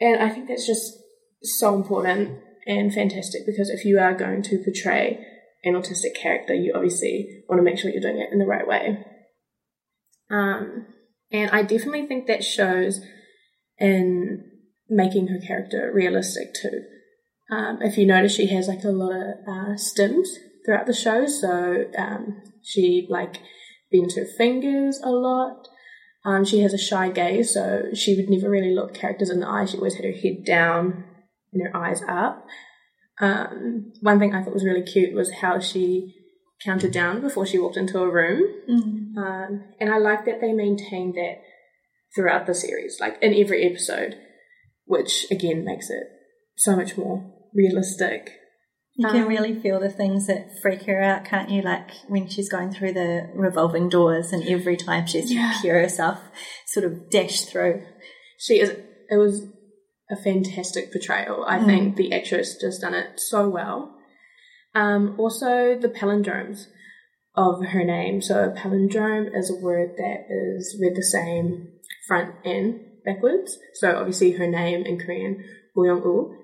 and 0.00 0.22
I 0.22 0.30
think 0.30 0.48
that's 0.48 0.66
just 0.66 0.98
so 1.42 1.74
important 1.74 2.38
and 2.66 2.94
fantastic 2.94 3.44
because 3.44 3.68
if 3.68 3.84
you 3.84 3.98
are 3.98 4.14
going 4.14 4.42
to 4.42 4.62
portray 4.62 5.24
an 5.64 5.74
autistic 5.74 6.14
character, 6.20 6.54
you 6.54 6.72
obviously 6.74 7.44
want 7.48 7.58
to 7.58 7.64
make 7.64 7.78
sure 7.78 7.90
you're 7.90 8.00
doing 8.00 8.18
it 8.18 8.32
in 8.32 8.38
the 8.38 8.46
right 8.46 8.66
way. 8.66 9.04
Um, 10.30 10.86
and 11.30 11.50
I 11.50 11.62
definitely 11.62 12.06
think 12.06 12.26
that 12.26 12.44
shows 12.44 13.00
in 13.78 14.44
making 14.88 15.28
her 15.28 15.38
character 15.38 15.90
realistic 15.94 16.54
too. 16.54 16.82
Um, 17.50 17.80
if 17.82 17.98
you 17.98 18.06
notice, 18.06 18.34
she 18.34 18.46
has 18.46 18.68
like 18.68 18.84
a 18.84 18.88
lot 18.88 19.12
of 19.14 19.34
uh, 19.46 19.74
stims 19.74 20.28
throughout 20.64 20.86
the 20.86 20.94
show, 20.94 21.26
so 21.26 21.84
um, 21.98 22.42
she 22.62 23.06
like 23.10 23.40
bends 23.90 24.16
her 24.16 24.24
fingers 24.24 25.00
a 25.02 25.10
lot. 25.10 25.68
Um, 26.24 26.44
she 26.44 26.60
has 26.60 26.72
a 26.72 26.78
shy 26.78 27.10
gaze, 27.10 27.52
so 27.54 27.86
she 27.94 28.14
would 28.14 28.30
never 28.30 28.48
really 28.48 28.74
look 28.74 28.94
characters 28.94 29.30
in 29.30 29.40
the 29.40 29.48
eye. 29.48 29.64
She 29.64 29.76
always 29.76 29.96
had 29.96 30.04
her 30.04 30.12
head 30.12 30.44
down 30.46 31.04
and 31.52 31.62
her 31.62 31.76
eyes 31.76 32.00
up. 32.08 32.46
Um, 33.20 33.92
one 34.00 34.18
thing 34.18 34.34
I 34.34 34.42
thought 34.42 34.54
was 34.54 34.64
really 34.64 34.82
cute 34.82 35.14
was 35.14 35.32
how 35.40 35.58
she 35.58 36.14
counted 36.64 36.92
down 36.92 37.20
before 37.20 37.44
she 37.44 37.58
walked 37.58 37.76
into 37.76 38.00
a 38.00 38.10
room. 38.10 38.42
Mm. 38.68 39.16
Um, 39.16 39.64
and 39.80 39.92
I 39.92 39.98
like 39.98 40.24
that 40.24 40.40
they 40.40 40.52
maintained 40.52 41.14
that 41.14 41.42
throughout 42.14 42.46
the 42.46 42.54
series, 42.54 42.98
like 43.00 43.18
in 43.20 43.34
every 43.34 43.64
episode, 43.64 44.16
which 44.84 45.26
again 45.30 45.64
makes 45.64 45.90
it 45.90 46.04
so 46.56 46.76
much 46.76 46.96
more 46.96 47.32
realistic. 47.54 48.38
You 48.94 49.08
can 49.08 49.22
Um, 49.22 49.28
really 49.28 49.58
feel 49.58 49.80
the 49.80 49.88
things 49.90 50.26
that 50.26 50.60
freak 50.60 50.82
her 50.82 51.00
out, 51.00 51.24
can't 51.24 51.48
you? 51.50 51.62
Like 51.62 51.90
when 52.08 52.28
she's 52.28 52.50
going 52.50 52.72
through 52.72 52.92
the 52.92 53.30
revolving 53.34 53.88
doors, 53.88 54.32
and 54.32 54.46
every 54.46 54.76
time 54.76 55.06
she 55.06 55.20
has 55.20 55.28
to 55.28 55.34
Yeah. 55.34 55.60
hear 55.62 55.80
herself 55.80 56.18
sort 56.66 56.84
of 56.84 57.08
dash 57.10 57.42
through. 57.46 57.82
She 58.38 58.60
is, 58.60 58.70
it 59.10 59.16
was 59.16 59.46
a 60.10 60.16
fantastic 60.16 60.92
portrayal. 60.92 61.44
I 61.46 61.64
think 61.64 61.96
the 61.96 62.12
actress 62.12 62.56
just 62.60 62.82
done 62.82 62.92
it 62.94 63.18
so 63.18 63.48
well. 63.48 63.94
Um, 64.74 65.14
also, 65.18 65.74
the 65.78 65.88
palindromes 65.88 66.66
of 67.34 67.64
her 67.64 67.84
name. 67.84 68.20
So, 68.20 68.44
a 68.44 68.50
palindrome 68.50 69.34
is 69.34 69.50
a 69.50 69.56
word 69.56 69.96
that 69.96 70.26
is 70.28 70.76
read 70.80 70.96
the 70.96 71.02
same 71.02 71.68
front 72.06 72.34
and 72.44 72.80
backwards. 73.06 73.58
So, 73.74 73.96
obviously, 73.96 74.32
her 74.32 74.46
name 74.46 74.84
in 74.84 74.98
Korean, 74.98 75.44
Woo 75.74 75.86
Young-woo, 75.86 76.36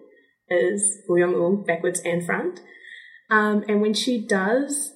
is 0.50 1.02
Woo 1.08 1.18
Young-woo 1.18 1.64
backwards 1.66 2.00
and 2.04 2.24
front. 2.24 2.60
Um, 3.30 3.64
and 3.68 3.80
when 3.80 3.94
she 3.94 4.26
does 4.26 4.92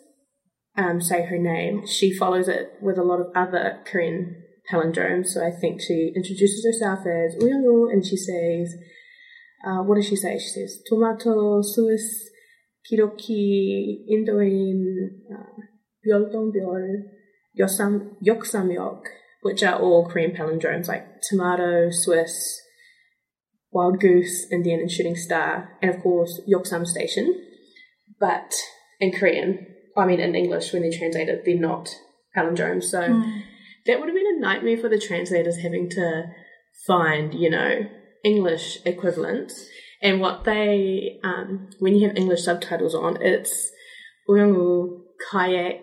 um, 0.77 1.01
say 1.01 1.27
her 1.27 1.39
name, 1.39 1.87
she 1.87 2.17
follows 2.17 2.49
it 2.49 2.75
with 2.81 2.99
a 2.99 3.03
lot 3.03 3.21
of 3.21 3.27
other 3.35 3.81
Korean 3.85 4.43
palindromes. 4.71 5.29
So 5.29 5.47
I 5.47 5.51
think 5.51 5.81
she 5.81 6.13
introduces 6.15 6.65
herself 6.65 7.01
as 7.01 7.37
Uyoung 7.43 7.93
and 7.93 8.05
she 8.05 8.17
says, 8.17 8.75
uh, 9.67 9.83
what 9.83 9.97
does 9.97 10.09
she 10.09 10.17
say? 10.17 10.39
She 10.39 10.49
says 10.49 10.81
tomato, 10.87 11.61
Swiss, 11.63 12.31
kiroki, 12.91 14.07
Indoin, 14.11 15.09
uh, 15.33 15.63
byoltonbyol, 16.07 17.03
yosam, 17.59 18.17
yoksamyok, 18.27 19.03
which 19.43 19.63
are 19.63 19.79
all 19.79 20.09
Korean 20.09 20.33
palindromes 20.33 20.89
like 20.89 21.21
tomato, 21.23 21.91
Swiss, 21.91 22.62
wild 23.73 24.01
goose, 24.01 24.47
Indian, 24.51 24.81
and 24.81 24.91
shooting 24.91 25.17
star, 25.17 25.71
and 25.81 25.95
of 25.95 26.03
course 26.03 26.41
Yoksam 26.49 26.87
station. 26.87 27.43
But 28.21 28.55
in 29.01 29.13
Korean, 29.13 29.67
I 29.97 30.07
mean 30.07 30.21
in 30.21 30.35
English, 30.35 30.73
when 30.73 30.83
they 30.83 30.97
translate 30.97 31.29
it, 31.29 31.45
they're 31.45 31.59
not 31.59 31.89
palindromes. 32.37 32.85
So 32.85 33.01
that 33.87 33.99
would 33.99 34.09
have 34.09 34.17
been 34.17 34.37
a 34.37 34.41
nightmare 34.41 34.79
for 34.79 34.89
the 34.89 34.99
translators 34.99 35.59
having 35.59 35.91
to 35.91 36.25
find, 36.87 37.35
you 37.35 37.51
know, 37.51 37.87
English 38.25 38.79
equivalents. 38.85 39.67
And 40.01 40.21
what 40.21 40.45
they, 40.45 41.21
um, 41.23 41.71
when 41.79 41.95
you 41.95 42.07
have 42.07 42.17
English 42.17 42.45
subtitles 42.45 42.95
on, 42.95 43.23
it's 43.23 43.71
Uyongu, 44.29 45.03
kayak, 45.31 45.81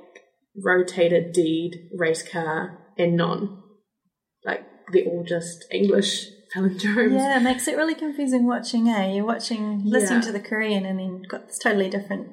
rotated 0.61 1.31
deed, 1.31 1.89
race 1.97 2.23
car, 2.23 2.79
and 2.97 3.15
non. 3.15 3.61
Like, 4.45 4.65
they're 4.91 5.05
all 5.05 5.23
just 5.27 5.65
English 5.71 6.27
Yeah, 6.55 7.37
it 7.37 7.43
makes 7.43 7.67
it 7.67 7.77
really 7.77 7.95
confusing 7.95 8.45
watching, 8.45 8.87
eh? 8.89 9.13
You're 9.13 9.25
watching, 9.25 9.83
listening 9.85 10.19
Yeah. 10.21 10.25
to 10.27 10.31
the 10.31 10.39
Korean 10.39 10.85
and 10.85 10.99
then 10.99 11.21
got 11.29 11.47
this 11.47 11.59
totally 11.59 11.89
different 11.89 12.29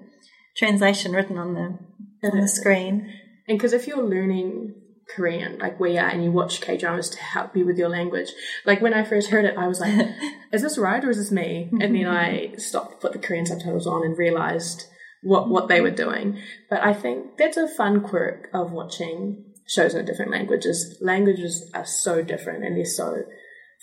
translation 0.56 1.12
written 1.12 1.38
on 1.38 1.54
the 1.54 1.78
It 2.22 2.32
on 2.32 2.40
the 2.40 2.48
screen. 2.48 3.12
And 3.48 3.58
because 3.58 3.72
if 3.72 3.86
you're 3.86 4.02
learning 4.02 4.74
Korean 5.14 5.58
like 5.58 5.78
we 5.78 5.96
are 5.98 6.08
and 6.08 6.24
you 6.24 6.32
watch 6.32 6.60
K 6.60 6.76
dramas 6.76 7.08
to 7.10 7.18
help 7.18 7.56
you 7.56 7.64
with 7.64 7.78
your 7.78 7.88
language. 7.88 8.30
Like 8.64 8.80
when 8.80 8.92
I 8.94 9.04
first 9.04 9.30
heard 9.30 9.44
it, 9.44 9.56
I 9.56 9.68
was 9.68 9.80
like, 9.80 9.94
is 10.52 10.62
this 10.62 10.78
right 10.78 11.04
or 11.04 11.10
is 11.10 11.18
this 11.18 11.30
me? 11.30 11.68
And 11.80 11.94
then 11.94 12.06
I 12.06 12.54
stopped, 12.56 13.00
put 13.00 13.12
the 13.12 13.18
Korean 13.18 13.46
subtitles 13.46 13.86
on 13.86 14.04
and 14.04 14.18
realized 14.18 14.86
what, 15.22 15.48
what 15.48 15.68
they 15.68 15.80
were 15.80 15.90
doing. 15.92 16.40
But 16.68 16.82
I 16.82 16.92
think 16.92 17.36
that's 17.38 17.56
a 17.56 17.68
fun 17.68 18.00
quirk 18.00 18.48
of 18.52 18.72
watching 18.72 19.44
shows 19.68 19.94
in 19.94 20.04
different 20.04 20.30
languages. 20.32 20.98
Languages 21.00 21.70
are 21.74 21.86
so 21.86 22.22
different 22.22 22.64
and 22.64 22.76
they're 22.76 22.84
so 22.84 23.22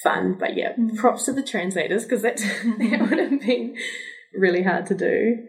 fun. 0.01 0.35
But 0.39 0.55
yeah, 0.55 0.73
props 0.97 1.25
to 1.25 1.33
the 1.33 1.43
translators 1.43 2.03
because 2.03 2.21
that, 2.21 2.37
that 2.77 3.07
would 3.09 3.19
have 3.19 3.41
been 3.41 3.75
really 4.33 4.63
hard 4.63 4.85
to 4.87 4.95
do. 4.95 5.47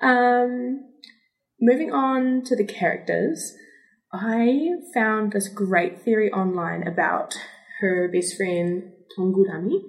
Um, 0.00 0.84
moving 1.60 1.92
on 1.92 2.42
to 2.44 2.56
the 2.56 2.64
characters, 2.64 3.54
I 4.12 4.70
found 4.94 5.32
this 5.32 5.48
great 5.48 6.02
theory 6.02 6.30
online 6.32 6.86
about 6.86 7.34
her 7.80 8.08
best 8.12 8.36
friend 8.36 8.92
Tongurami, 9.16 9.80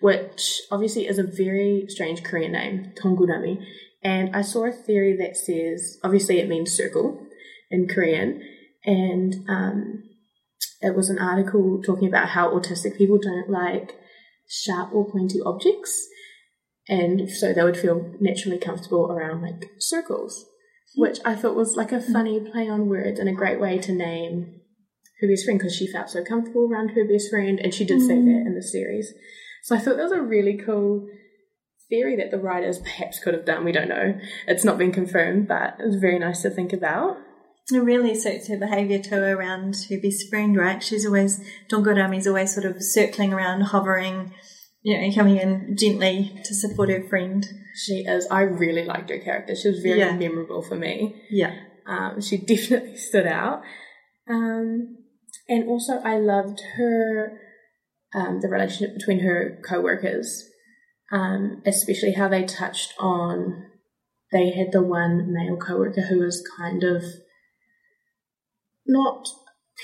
which 0.00 0.62
obviously 0.70 1.06
is 1.06 1.18
a 1.18 1.24
very 1.24 1.86
strange 1.88 2.22
Korean 2.22 2.52
name, 2.52 2.92
Tongurami. 3.00 3.64
And 4.02 4.34
I 4.34 4.42
saw 4.42 4.64
a 4.64 4.72
theory 4.72 5.16
that 5.18 5.36
says, 5.36 5.98
obviously 6.02 6.38
it 6.38 6.48
means 6.48 6.72
circle 6.72 7.26
in 7.70 7.86
Korean, 7.86 8.42
and 8.84 9.44
um, 9.48 10.09
it 10.80 10.96
was 10.96 11.10
an 11.10 11.18
article 11.18 11.80
talking 11.82 12.08
about 12.08 12.30
how 12.30 12.50
autistic 12.50 12.96
people 12.96 13.18
don't 13.18 13.50
like 13.50 13.98
sharp 14.48 14.92
or 14.92 15.10
pointy 15.10 15.40
objects, 15.44 16.08
and 16.88 17.30
so 17.30 17.52
they 17.52 17.62
would 17.62 17.76
feel 17.76 18.14
naturally 18.20 18.58
comfortable 18.58 19.10
around 19.10 19.42
like 19.42 19.70
circles, 19.78 20.46
which 20.96 21.18
I 21.24 21.34
thought 21.34 21.56
was 21.56 21.76
like 21.76 21.92
a 21.92 22.00
funny 22.00 22.40
play 22.40 22.68
on 22.68 22.88
words 22.88 23.20
and 23.20 23.28
a 23.28 23.32
great 23.32 23.60
way 23.60 23.78
to 23.78 23.92
name 23.92 24.60
her 25.20 25.28
best 25.28 25.44
friend 25.44 25.58
because 25.58 25.76
she 25.76 25.86
felt 25.86 26.08
so 26.08 26.24
comfortable 26.24 26.68
around 26.70 26.90
her 26.90 27.04
best 27.06 27.30
friend, 27.30 27.60
and 27.60 27.74
she 27.74 27.84
did 27.84 28.00
say 28.00 28.14
mm. 28.14 28.24
that 28.24 28.46
in 28.46 28.54
the 28.54 28.62
series. 28.62 29.12
So 29.62 29.76
I 29.76 29.78
thought 29.78 29.96
that 29.96 30.04
was 30.04 30.12
a 30.12 30.22
really 30.22 30.56
cool 30.56 31.06
theory 31.90 32.16
that 32.16 32.30
the 32.30 32.38
writers 32.38 32.78
perhaps 32.78 33.18
could 33.18 33.34
have 33.34 33.44
done. 33.44 33.64
We 33.64 33.72
don't 33.72 33.88
know; 33.88 34.18
it's 34.46 34.64
not 34.64 34.78
been 34.78 34.92
confirmed, 34.92 35.46
but 35.46 35.76
it 35.78 35.86
was 35.86 35.96
very 35.96 36.18
nice 36.18 36.40
to 36.42 36.50
think 36.50 36.72
about. 36.72 37.18
It 37.72 37.78
really 37.78 38.14
suits 38.14 38.48
her 38.48 38.56
behaviour 38.58 38.98
too 38.98 39.16
around 39.22 39.76
her 39.88 39.98
best 40.00 40.28
friend, 40.28 40.56
right? 40.56 40.82
She's 40.82 41.06
always, 41.06 41.40
Dongorami's 41.70 42.26
always 42.26 42.52
sort 42.52 42.66
of 42.66 42.82
circling 42.82 43.32
around, 43.32 43.60
hovering, 43.62 44.32
you 44.82 44.98
know, 45.00 45.14
coming 45.14 45.36
in 45.36 45.76
gently 45.78 46.40
to 46.44 46.54
support 46.54 46.88
her 46.90 47.06
friend. 47.08 47.46
She 47.86 48.04
is. 48.06 48.26
I 48.30 48.42
really 48.42 48.84
liked 48.84 49.10
her 49.10 49.18
character. 49.18 49.54
She 49.54 49.68
was 49.68 49.80
very 49.80 50.00
Yeah. 50.00 50.16
memorable 50.16 50.62
for 50.62 50.74
me. 50.76 51.22
Yeah. 51.30 51.54
Um, 51.86 52.20
she 52.20 52.36
definitely 52.46 52.96
stood 52.96 53.26
out. 53.26 53.62
Um, 54.28 54.98
and 55.48 55.68
also, 55.68 55.98
I 56.04 56.18
loved 56.18 56.60
her, 56.76 57.38
um, 58.14 58.40
the 58.40 58.48
relationship 58.48 58.96
between 58.96 59.20
her 59.20 59.60
co 59.64 59.80
workers, 59.80 60.48
um, 61.12 61.62
especially 61.66 62.12
how 62.12 62.28
they 62.28 62.44
touched 62.44 62.94
on. 62.98 63.66
They 64.32 64.50
had 64.52 64.72
the 64.72 64.82
one 64.82 65.32
male 65.32 65.56
co 65.56 65.78
worker 65.78 66.02
who 66.02 66.20
was 66.20 66.44
kind 66.56 66.82
of 66.84 67.02
not 68.90 69.26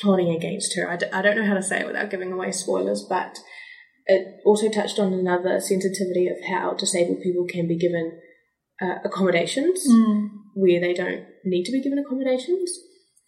plotting 0.00 0.34
against 0.34 0.76
her. 0.76 0.90
I, 0.90 0.96
d- 0.96 1.06
I 1.12 1.22
don't 1.22 1.36
know 1.36 1.46
how 1.46 1.54
to 1.54 1.62
say 1.62 1.80
it 1.80 1.86
without 1.86 2.10
giving 2.10 2.32
away 2.32 2.52
spoilers, 2.52 3.04
but 3.08 3.38
it 4.06 4.40
also 4.44 4.68
touched 4.68 4.98
on 4.98 5.12
another 5.12 5.60
sensitivity 5.60 6.28
of 6.28 6.36
how 6.48 6.74
disabled 6.74 7.22
people 7.22 7.46
can 7.48 7.66
be 7.66 7.78
given 7.78 8.20
uh, 8.80 8.96
accommodations 9.04 9.84
where 10.54 10.80
they 10.80 10.94
don't 10.94 11.24
need 11.44 11.64
to 11.64 11.72
be 11.72 11.82
given 11.82 11.98
accommodations. 11.98 12.70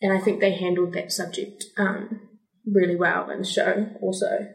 And 0.00 0.12
I 0.12 0.20
think 0.20 0.40
they 0.40 0.52
handled 0.52 0.92
that 0.92 1.10
subject 1.10 1.64
um, 1.76 2.20
really 2.66 2.96
well 2.96 3.30
in 3.30 3.40
the 3.40 3.46
show 3.46 3.88
also. 4.00 4.48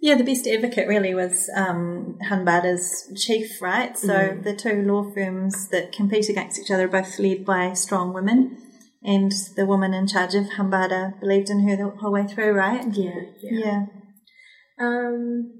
Yeah, 0.00 0.16
the 0.16 0.24
best 0.24 0.46
advocate 0.46 0.88
really 0.88 1.14
was 1.14 1.48
um, 1.56 2.18
Hanbada's 2.28 3.12
chief, 3.16 3.62
right? 3.62 3.96
So 3.96 4.38
the 4.42 4.54
two 4.54 4.82
law 4.82 5.10
firms 5.14 5.68
that 5.68 5.92
compete 5.92 6.28
against 6.28 6.60
each 6.60 6.70
other 6.70 6.84
are 6.84 6.88
both 6.88 7.18
led 7.18 7.44
by 7.44 7.72
strong 7.72 8.12
women. 8.12 8.58
And 9.06 9.32
the 9.54 9.66
woman 9.66 9.94
in 9.94 10.08
charge 10.08 10.34
of 10.34 10.46
Hanbada 10.58 11.18
believed 11.20 11.48
in 11.48 11.66
her 11.68 11.76
the 11.76 11.96
whole 11.96 12.12
way 12.12 12.26
through, 12.26 12.52
right? 12.52 12.84
Yeah, 12.92 13.20
yeah. 13.40 13.58
Yeah. 13.64 13.86
Um, 14.80 15.52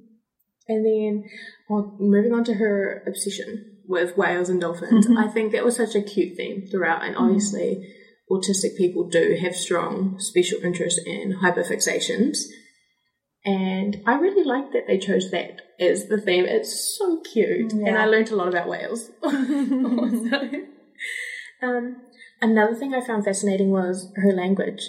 and 0.67 0.85
then 0.85 1.25
well, 1.71 1.97
moving 2.01 2.33
on 2.33 2.43
to 2.45 2.55
her 2.55 3.05
obsession 3.07 3.77
with 3.87 4.17
whales 4.17 4.49
and 4.49 4.61
dolphins, 4.61 5.07
I 5.17 5.29
think 5.29 5.53
that 5.53 5.65
was 5.65 5.77
such 5.77 5.95
a 5.95 6.03
cute 6.03 6.37
theme 6.37 6.67
throughout. 6.69 7.05
And 7.05 7.17
obviously, 7.17 7.87
autistic 8.29 8.77
people 8.77 9.09
do 9.09 9.39
have 9.41 9.55
strong 9.55 10.19
special 10.19 10.59
interest 10.65 11.01
in 11.07 11.39
hyperfixations. 11.41 12.39
And 13.45 13.99
I 14.09 14.17
really 14.17 14.43
like 14.43 14.73
that 14.73 14.89
they 14.89 14.99
chose 14.99 15.31
that 15.31 15.61
as 15.79 16.09
the 16.09 16.21
theme. 16.21 16.47
It's 16.47 16.99
so 16.99 17.21
cute. 17.21 17.73
And 17.73 17.97
I 17.97 18.07
learned 18.07 18.33
a 18.33 18.37
lot 18.37 18.49
about 18.49 18.69
whales. 18.69 19.13
Um, 21.63 21.97
another 22.41 22.75
thing 22.75 22.95
I 22.95 23.05
found 23.05 23.25
fascinating 23.25 23.71
was 23.71 24.13
her 24.17 24.33
language. 24.33 24.81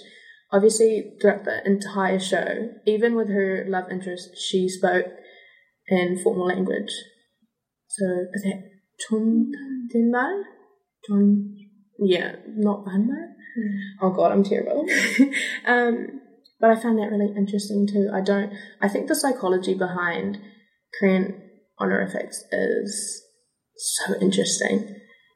Obviously, 0.52 1.14
throughout 1.20 1.44
the 1.44 1.66
entire 1.66 2.20
show, 2.20 2.70
even 2.86 3.16
with 3.16 3.30
her 3.30 3.66
love 3.68 3.86
interest, 3.92 4.30
she 4.38 4.70
spoke 4.70 5.06
in 5.88 6.20
formal 6.24 6.48
language. 6.48 6.92
So, 7.88 8.06
is 8.34 8.44
that 8.44 8.64
Chun 9.00 9.52
Dinmal? 9.94 10.44
Chun, 11.08 11.56
yeah, 12.00 12.36
not 12.48 12.86
Banmal? 12.86 13.34
Oh 14.02 14.12
god, 14.12 14.32
I'm 14.32 14.44
terrible. 14.44 14.86
um, 15.66 16.22
but 16.60 16.72
I 16.72 16.76
found 16.76 17.00
that 17.00 17.12
really 17.12 17.34
interesting 17.36 17.88
too. 17.88 18.10
I 18.14 18.22
don't, 18.22 18.54
I 18.82 18.88
think 18.88 19.08
the 19.08 19.16
psychology 19.16 19.74
behind 19.74 20.40
Korean 21.00 21.42
honorifics 21.80 22.44
is 22.52 23.24
so 23.76 24.16
interesting. 24.20 24.96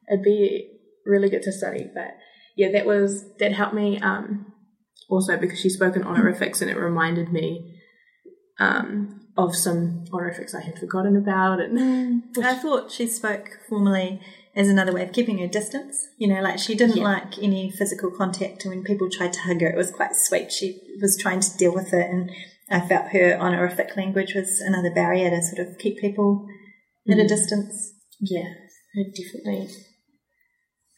It'd 0.10 0.24
be 0.24 0.71
really 1.06 1.30
good 1.30 1.44
to 1.44 1.52
study, 1.52 1.90
but 1.94 2.16
yeah, 2.56 2.72
that 2.72 2.86
was, 2.86 3.26
that 3.40 3.54
helped 3.54 3.74
me, 3.74 4.00
um, 4.00 4.54
also 5.10 5.38
because 5.38 5.60
she 5.60 5.70
spoke 5.70 5.96
in 5.96 6.04
honorifics 6.04 6.62
and 6.62 6.70
it 6.70 6.78
reminded 6.78 7.32
me, 7.32 7.78
um, 8.60 9.18
of 9.38 9.56
some 9.56 10.04
honorifics 10.14 10.54
I 10.54 10.62
had 10.62 10.78
forgotten 10.78 11.16
about 11.16 11.60
and 11.62 12.24
I 12.44 12.56
thought 12.56 12.92
she 12.92 13.08
spoke 13.08 13.48
formally 13.70 14.20
as 14.56 14.68
another 14.68 14.92
way 14.92 15.04
of 15.04 15.14
keeping 15.14 15.38
her 15.38 15.48
distance. 15.48 16.10
You 16.18 16.28
know, 16.28 16.42
like 16.42 16.60
she 16.60 16.76
didn't 16.76 16.98
Yeah. 16.98 17.04
like 17.06 17.40
any 17.42 17.72
physical 17.72 18.12
contact. 18.12 18.66
And 18.66 18.76
when 18.76 18.84
people 18.84 19.10
tried 19.10 19.32
to 19.34 19.40
hug 19.40 19.62
her, 19.62 19.70
it 19.70 19.78
was 19.78 19.90
quite 19.92 20.16
sweet. 20.16 20.52
She 20.52 20.82
was 21.02 21.18
trying 21.18 21.40
to 21.40 21.58
deal 21.58 21.74
with 21.74 21.94
it. 21.94 22.10
And 22.12 22.30
I 22.70 22.86
felt 22.86 23.12
her 23.12 23.38
honorific 23.40 23.96
language 23.96 24.34
was 24.36 24.60
another 24.60 24.92
barrier 24.94 25.30
to 25.30 25.42
sort 25.42 25.66
of 25.66 25.78
keep 25.78 26.00
people 26.00 26.46
at 27.10 27.18
a 27.18 27.28
distance. 27.28 27.94
Yeah, 28.20 28.54
definitely. 29.16 29.70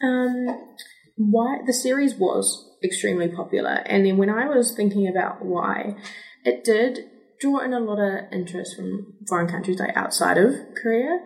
Um, 0.03 0.75
why 1.15 1.59
the 1.65 1.73
series 1.73 2.15
was 2.15 2.69
extremely 2.83 3.29
popular, 3.29 3.83
and 3.85 4.05
then 4.05 4.17
when 4.17 4.29
I 4.29 4.47
was 4.47 4.75
thinking 4.75 5.07
about 5.07 5.45
why, 5.45 5.95
it 6.43 6.63
did 6.63 6.99
draw 7.39 7.59
in 7.59 7.73
a 7.73 7.79
lot 7.79 7.99
of 7.99 8.31
interest 8.31 8.75
from 8.75 9.13
foreign 9.27 9.47
countries 9.47 9.79
like 9.79 9.95
outside 9.95 10.37
of 10.37 10.53
Korea, 10.81 11.19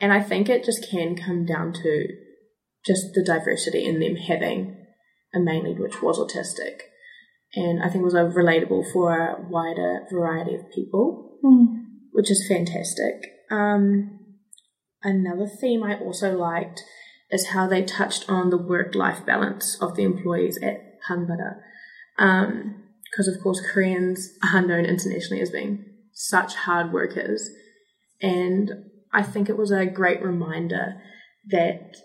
and 0.00 0.12
I 0.12 0.20
think 0.22 0.48
it 0.48 0.64
just 0.64 0.88
can 0.90 1.16
come 1.16 1.44
down 1.44 1.72
to 1.72 2.06
just 2.86 3.12
the 3.14 3.24
diversity 3.24 3.84
in 3.84 4.00
them 4.00 4.16
having 4.16 4.76
a 5.34 5.40
main 5.40 5.64
lead 5.64 5.80
which 5.80 6.02
was 6.02 6.18
autistic, 6.18 6.82
and 7.54 7.82
I 7.82 7.88
think 7.88 8.04
was 8.04 8.14
relatable 8.14 8.92
for 8.92 9.16
a 9.16 9.42
wider 9.48 10.06
variety 10.12 10.54
of 10.54 10.70
people, 10.74 11.38
which 12.12 12.30
is 12.30 12.46
fantastic. 12.48 13.32
Um, 13.50 14.20
Another 15.02 15.46
theme 15.46 15.82
I 15.82 15.98
also 15.98 16.36
liked 16.36 16.82
is 17.30 17.48
how 17.48 17.66
they 17.66 17.82
touched 17.82 18.28
on 18.28 18.50
the 18.50 18.58
work 18.58 18.94
life 18.94 19.24
balance 19.24 19.76
of 19.80 19.96
the 19.96 20.02
employees 20.02 20.58
at 20.62 20.98
Hanbada. 21.08 21.56
Because, 22.16 23.28
of 23.28 23.40
course, 23.42 23.60
Koreans 23.72 24.30
are 24.52 24.60
known 24.60 24.84
internationally 24.84 25.42
as 25.42 25.50
being 25.50 25.84
such 26.12 26.54
hard 26.54 26.92
workers. 26.92 27.48
And 28.20 28.70
I 29.12 29.22
think 29.22 29.48
it 29.48 29.56
was 29.56 29.70
a 29.70 29.86
great 29.86 30.22
reminder 30.22 31.00
that 31.50 31.96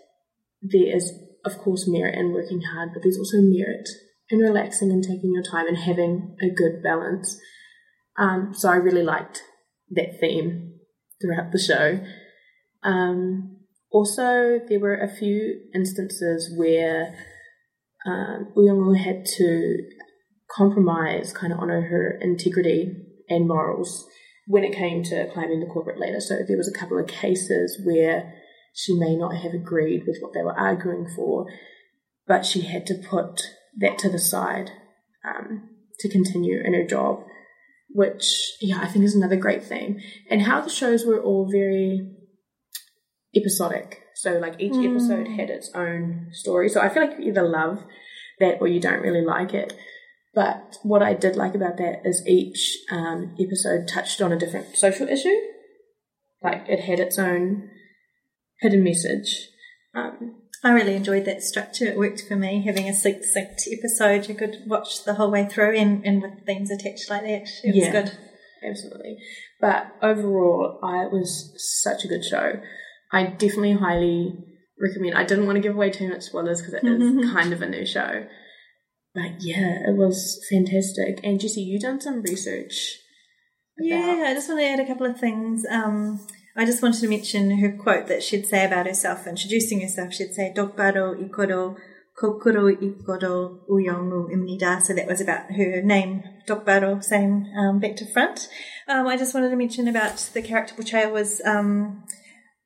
there 0.62 0.96
is, 0.96 1.12
of 1.44 1.58
course, 1.58 1.86
merit 1.86 2.14
in 2.14 2.32
working 2.32 2.62
hard, 2.72 2.90
but 2.92 3.02
there's 3.02 3.18
also 3.18 3.38
merit 3.40 3.88
in 4.30 4.38
relaxing 4.38 4.90
and 4.90 5.02
taking 5.02 5.32
your 5.32 5.42
time 5.42 5.68
and 5.68 5.76
having 5.76 6.36
a 6.40 6.50
good 6.50 6.82
balance. 6.82 7.38
Um, 8.16 8.52
so 8.54 8.70
I 8.70 8.76
really 8.76 9.02
liked 9.02 9.42
that 9.90 10.18
theme 10.20 10.78
throughout 11.20 11.52
the 11.52 11.58
show. 11.58 12.00
Um, 12.82 13.55
also, 13.90 14.60
there 14.68 14.80
were 14.80 14.96
a 14.96 15.08
few 15.08 15.60
instances 15.74 16.52
where 16.56 17.14
um, 18.06 18.52
had 18.94 19.24
to 19.24 19.78
compromise, 20.50 21.32
kind 21.32 21.52
of 21.52 21.58
honor 21.58 21.82
her 21.82 22.18
integrity 22.20 22.94
and 23.28 23.48
morals 23.48 24.06
when 24.46 24.64
it 24.64 24.74
came 24.74 25.02
to 25.02 25.28
climbing 25.32 25.60
the 25.60 25.66
corporate 25.66 25.98
ladder. 25.98 26.20
So 26.20 26.38
there 26.46 26.56
was 26.56 26.68
a 26.72 26.78
couple 26.78 26.98
of 26.98 27.06
cases 27.06 27.80
where 27.84 28.32
she 28.74 28.98
may 28.98 29.16
not 29.16 29.34
have 29.36 29.52
agreed 29.54 30.04
with 30.06 30.18
what 30.20 30.32
they 30.34 30.42
were 30.42 30.58
arguing 30.58 31.08
for, 31.14 31.46
but 32.26 32.44
she 32.44 32.62
had 32.62 32.86
to 32.86 32.94
put 32.94 33.42
that 33.78 33.98
to 33.98 34.08
the 34.08 34.18
side 34.18 34.70
um, 35.26 35.70
to 36.00 36.08
continue 36.08 36.60
in 36.64 36.74
her 36.74 36.86
job, 36.86 37.20
which 37.88 38.52
yeah, 38.60 38.78
I 38.80 38.86
think 38.86 39.04
is 39.04 39.14
another 39.14 39.36
great 39.36 39.64
thing. 39.64 40.00
And 40.30 40.42
how 40.42 40.60
the 40.60 40.70
shows 40.70 41.04
were 41.04 41.20
all 41.20 41.48
very 41.50 42.12
episodic. 43.36 44.02
So 44.14 44.38
like 44.38 44.60
each 44.60 44.74
episode 44.74 45.28
had 45.28 45.50
its 45.50 45.70
own 45.74 46.28
story. 46.32 46.68
So 46.68 46.80
I 46.80 46.88
feel 46.88 47.06
like 47.06 47.18
you 47.18 47.26
either 47.28 47.46
love 47.48 47.84
that 48.40 48.58
or 48.60 48.68
you 48.68 48.80
don't 48.80 49.02
really 49.02 49.24
like 49.24 49.52
it. 49.54 49.72
But 50.34 50.76
what 50.82 51.02
I 51.02 51.14
did 51.14 51.36
like 51.36 51.54
about 51.54 51.76
that 51.78 52.02
is 52.04 52.26
each 52.26 52.78
um, 52.90 53.34
episode 53.40 53.88
touched 53.88 54.20
on 54.20 54.32
a 54.32 54.38
different 54.38 54.76
social 54.76 55.08
issue. 55.08 55.36
Like 56.42 56.66
it 56.68 56.80
had 56.80 57.00
its 57.00 57.18
own 57.18 57.70
hidden 58.60 58.84
message. 58.84 59.48
Um, 59.94 60.42
I 60.64 60.72
really 60.72 60.94
enjoyed 60.94 61.24
that 61.26 61.42
structure. 61.42 61.84
It 61.86 61.98
worked 61.98 62.22
for 62.26 62.36
me, 62.36 62.62
having 62.66 62.88
a 62.88 62.94
succinct 62.94 63.62
episode 63.70 64.28
you 64.28 64.34
could 64.34 64.62
watch 64.66 65.04
the 65.04 65.14
whole 65.14 65.30
way 65.30 65.46
through 65.46 65.76
and, 65.76 66.04
and 66.04 66.22
with 66.22 66.44
themes 66.46 66.70
attached 66.70 67.08
like 67.10 67.22
that. 67.22 67.48
It 67.64 67.74
was 67.74 67.84
Yeah. 67.84 67.92
good. 67.92 68.18
absolutely. 68.66 69.18
But 69.60 69.92
overall, 70.02 70.78
I, 70.82 71.04
it 71.04 71.12
was 71.12 71.52
such 71.82 72.04
a 72.04 72.08
good 72.08 72.24
show. 72.24 72.60
I 73.12 73.26
definitely 73.26 73.72
highly 73.74 74.34
recommend. 74.80 75.16
I 75.16 75.24
didn't 75.24 75.46
want 75.46 75.56
to 75.56 75.62
give 75.62 75.74
away 75.74 75.90
too 75.90 76.08
much 76.08 76.22
spoilers 76.22 76.60
because 76.60 76.74
it 76.74 76.84
is 76.84 77.30
kind 77.32 77.52
of 77.52 77.62
a 77.62 77.68
new 77.68 77.86
show. 77.86 78.26
But 79.14 79.40
yeah, 79.40 79.88
it 79.88 79.96
was 79.96 80.44
fantastic. 80.50 81.20
And 81.24 81.40
Jesse, 81.40 81.62
you 81.62 81.78
done 81.80 82.00
some 82.00 82.20
research. 82.22 82.98
about- 83.78 83.86
Yeah, 83.86 84.24
I 84.28 84.34
just 84.34 84.48
want 84.48 84.60
to 84.60 84.66
add 84.66 84.80
a 84.80 84.86
couple 84.86 85.06
of 85.06 85.18
things. 85.18 85.64
Um, 85.70 86.26
I 86.56 86.64
just 86.64 86.82
wanted 86.82 87.00
to 87.00 87.08
mention 87.08 87.58
her 87.58 87.72
quote 87.76 88.06
that 88.08 88.22
she'd 88.22 88.46
say 88.46 88.64
about 88.64 88.86
herself, 88.86 89.26
introducing 89.26 89.80
herself. 89.80 90.12
She'd 90.14 90.34
say, 90.34 90.52
Dokbaro 90.54 91.14
ikoro 91.26 91.76
kokoro 92.18 92.70
ikoro 92.74 93.60
uyongu 93.70 94.30
imnida. 94.32 94.82
So 94.82 94.94
that 94.94 95.06
was 95.06 95.20
about 95.20 95.52
her 95.52 95.82
name, 95.82 96.22
Dokbaro, 96.46 97.02
same 97.04 97.46
um, 97.58 97.78
back 97.78 97.96
to 97.96 98.06
front. 98.06 98.48
Um, 98.88 99.06
I 99.06 99.16
just 99.16 99.34
wanted 99.34 99.50
to 99.50 99.56
mention 99.56 99.86
about 99.88 100.16
the 100.34 100.42
character 100.42 100.74
portrayal 100.74 101.12
was 101.12 101.40
um, 101.44 102.04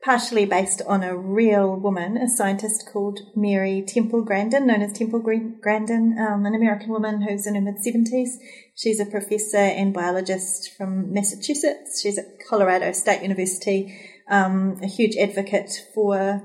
partially 0.02 0.46
based 0.46 0.80
on 0.86 1.02
a 1.02 1.16
real 1.16 1.76
woman, 1.76 2.16
a 2.16 2.28
scientist 2.28 2.88
called 2.90 3.20
Mary 3.36 3.84
Temple 3.86 4.22
Grandin, 4.22 4.66
known 4.66 4.82
as 4.82 4.92
Temple 4.92 5.20
Grandin, 5.20 6.16
um, 6.18 6.46
an 6.46 6.54
American 6.54 6.88
woman 6.88 7.22
who's 7.22 7.46
in 7.46 7.54
her 7.54 7.60
mid 7.60 7.76
70s. 7.76 8.30
She's 8.74 8.98
a 8.98 9.06
professor 9.06 9.58
and 9.58 9.92
biologist 9.92 10.70
from 10.76 11.12
Massachusetts. 11.12 12.00
She's 12.00 12.18
at 12.18 12.38
Colorado 12.48 12.92
State 12.92 13.22
University, 13.22 13.94
um, 14.30 14.78
a 14.82 14.86
huge 14.86 15.16
advocate 15.16 15.70
for 15.94 16.42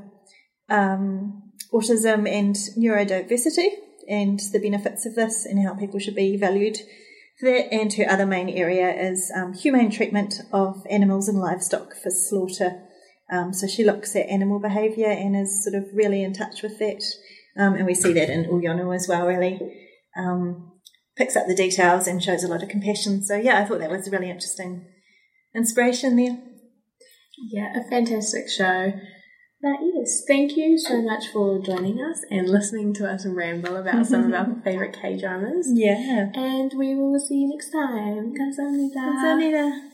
um, 0.69 1.51
autism 1.73 2.29
and 2.29 2.55
neurodiversity 2.77 3.69
and 4.07 4.39
the 4.51 4.59
benefits 4.59 5.05
of 5.05 5.15
this 5.15 5.45
and 5.45 5.65
how 5.65 5.73
people 5.73 5.99
should 5.99 6.15
be 6.15 6.37
valued 6.37 6.77
that. 7.41 7.73
And 7.73 7.93
her 7.93 8.09
other 8.09 8.25
main 8.25 8.49
area 8.49 8.91
is 8.91 9.31
um, 9.35 9.53
humane 9.53 9.91
treatment 9.91 10.41
of 10.51 10.85
animals 10.89 11.27
and 11.27 11.39
livestock 11.39 11.93
for 11.95 12.09
slaughter. 12.09 12.81
Um, 13.32 13.52
so 13.52 13.66
she 13.66 13.84
looks 13.84 14.16
at 14.16 14.28
animal 14.28 14.58
behaviour 14.58 15.10
and 15.10 15.36
is 15.36 15.62
sort 15.62 15.76
of 15.76 15.88
really 15.94 16.22
in 16.22 16.32
touch 16.32 16.62
with 16.62 16.78
that. 16.78 17.02
Um, 17.56 17.74
and 17.74 17.86
we 17.86 17.94
see 17.94 18.12
that 18.12 18.30
in 18.30 18.44
Uyonu 18.44 18.94
as 18.94 19.06
well, 19.08 19.26
really. 19.26 19.58
Um, 20.16 20.72
picks 21.16 21.36
up 21.36 21.46
the 21.46 21.54
details 21.54 22.06
and 22.06 22.22
shows 22.22 22.42
a 22.42 22.48
lot 22.48 22.62
of 22.62 22.68
compassion. 22.68 23.22
So, 23.22 23.36
yeah, 23.36 23.60
I 23.60 23.64
thought 23.64 23.80
that 23.80 23.90
was 23.90 24.08
a 24.08 24.10
really 24.10 24.30
interesting 24.30 24.86
inspiration 25.54 26.16
there. 26.16 26.38
Yeah, 27.52 27.72
a 27.78 27.88
fantastic 27.88 28.48
show. 28.48 28.92
But 29.62 29.76
yes, 29.94 30.22
thank 30.26 30.56
you 30.56 30.78
so 30.78 31.02
much 31.02 31.24
for 31.32 31.60
joining 31.60 32.00
us 32.00 32.24
and 32.30 32.48
listening 32.48 32.94
to 32.94 33.06
us 33.06 33.26
ramble 33.26 33.76
about 33.76 34.06
some 34.06 34.24
of 34.24 34.32
our 34.32 34.56
favourite 34.64 34.98
K 34.98 35.18
dramas. 35.20 35.68
Yeah. 35.70 36.30
And 36.34 36.72
we 36.78 36.94
will 36.94 37.20
see 37.20 37.42
you 37.42 37.50
next 37.50 37.70
time. 37.70 38.32
감사합니다. 38.34 39.93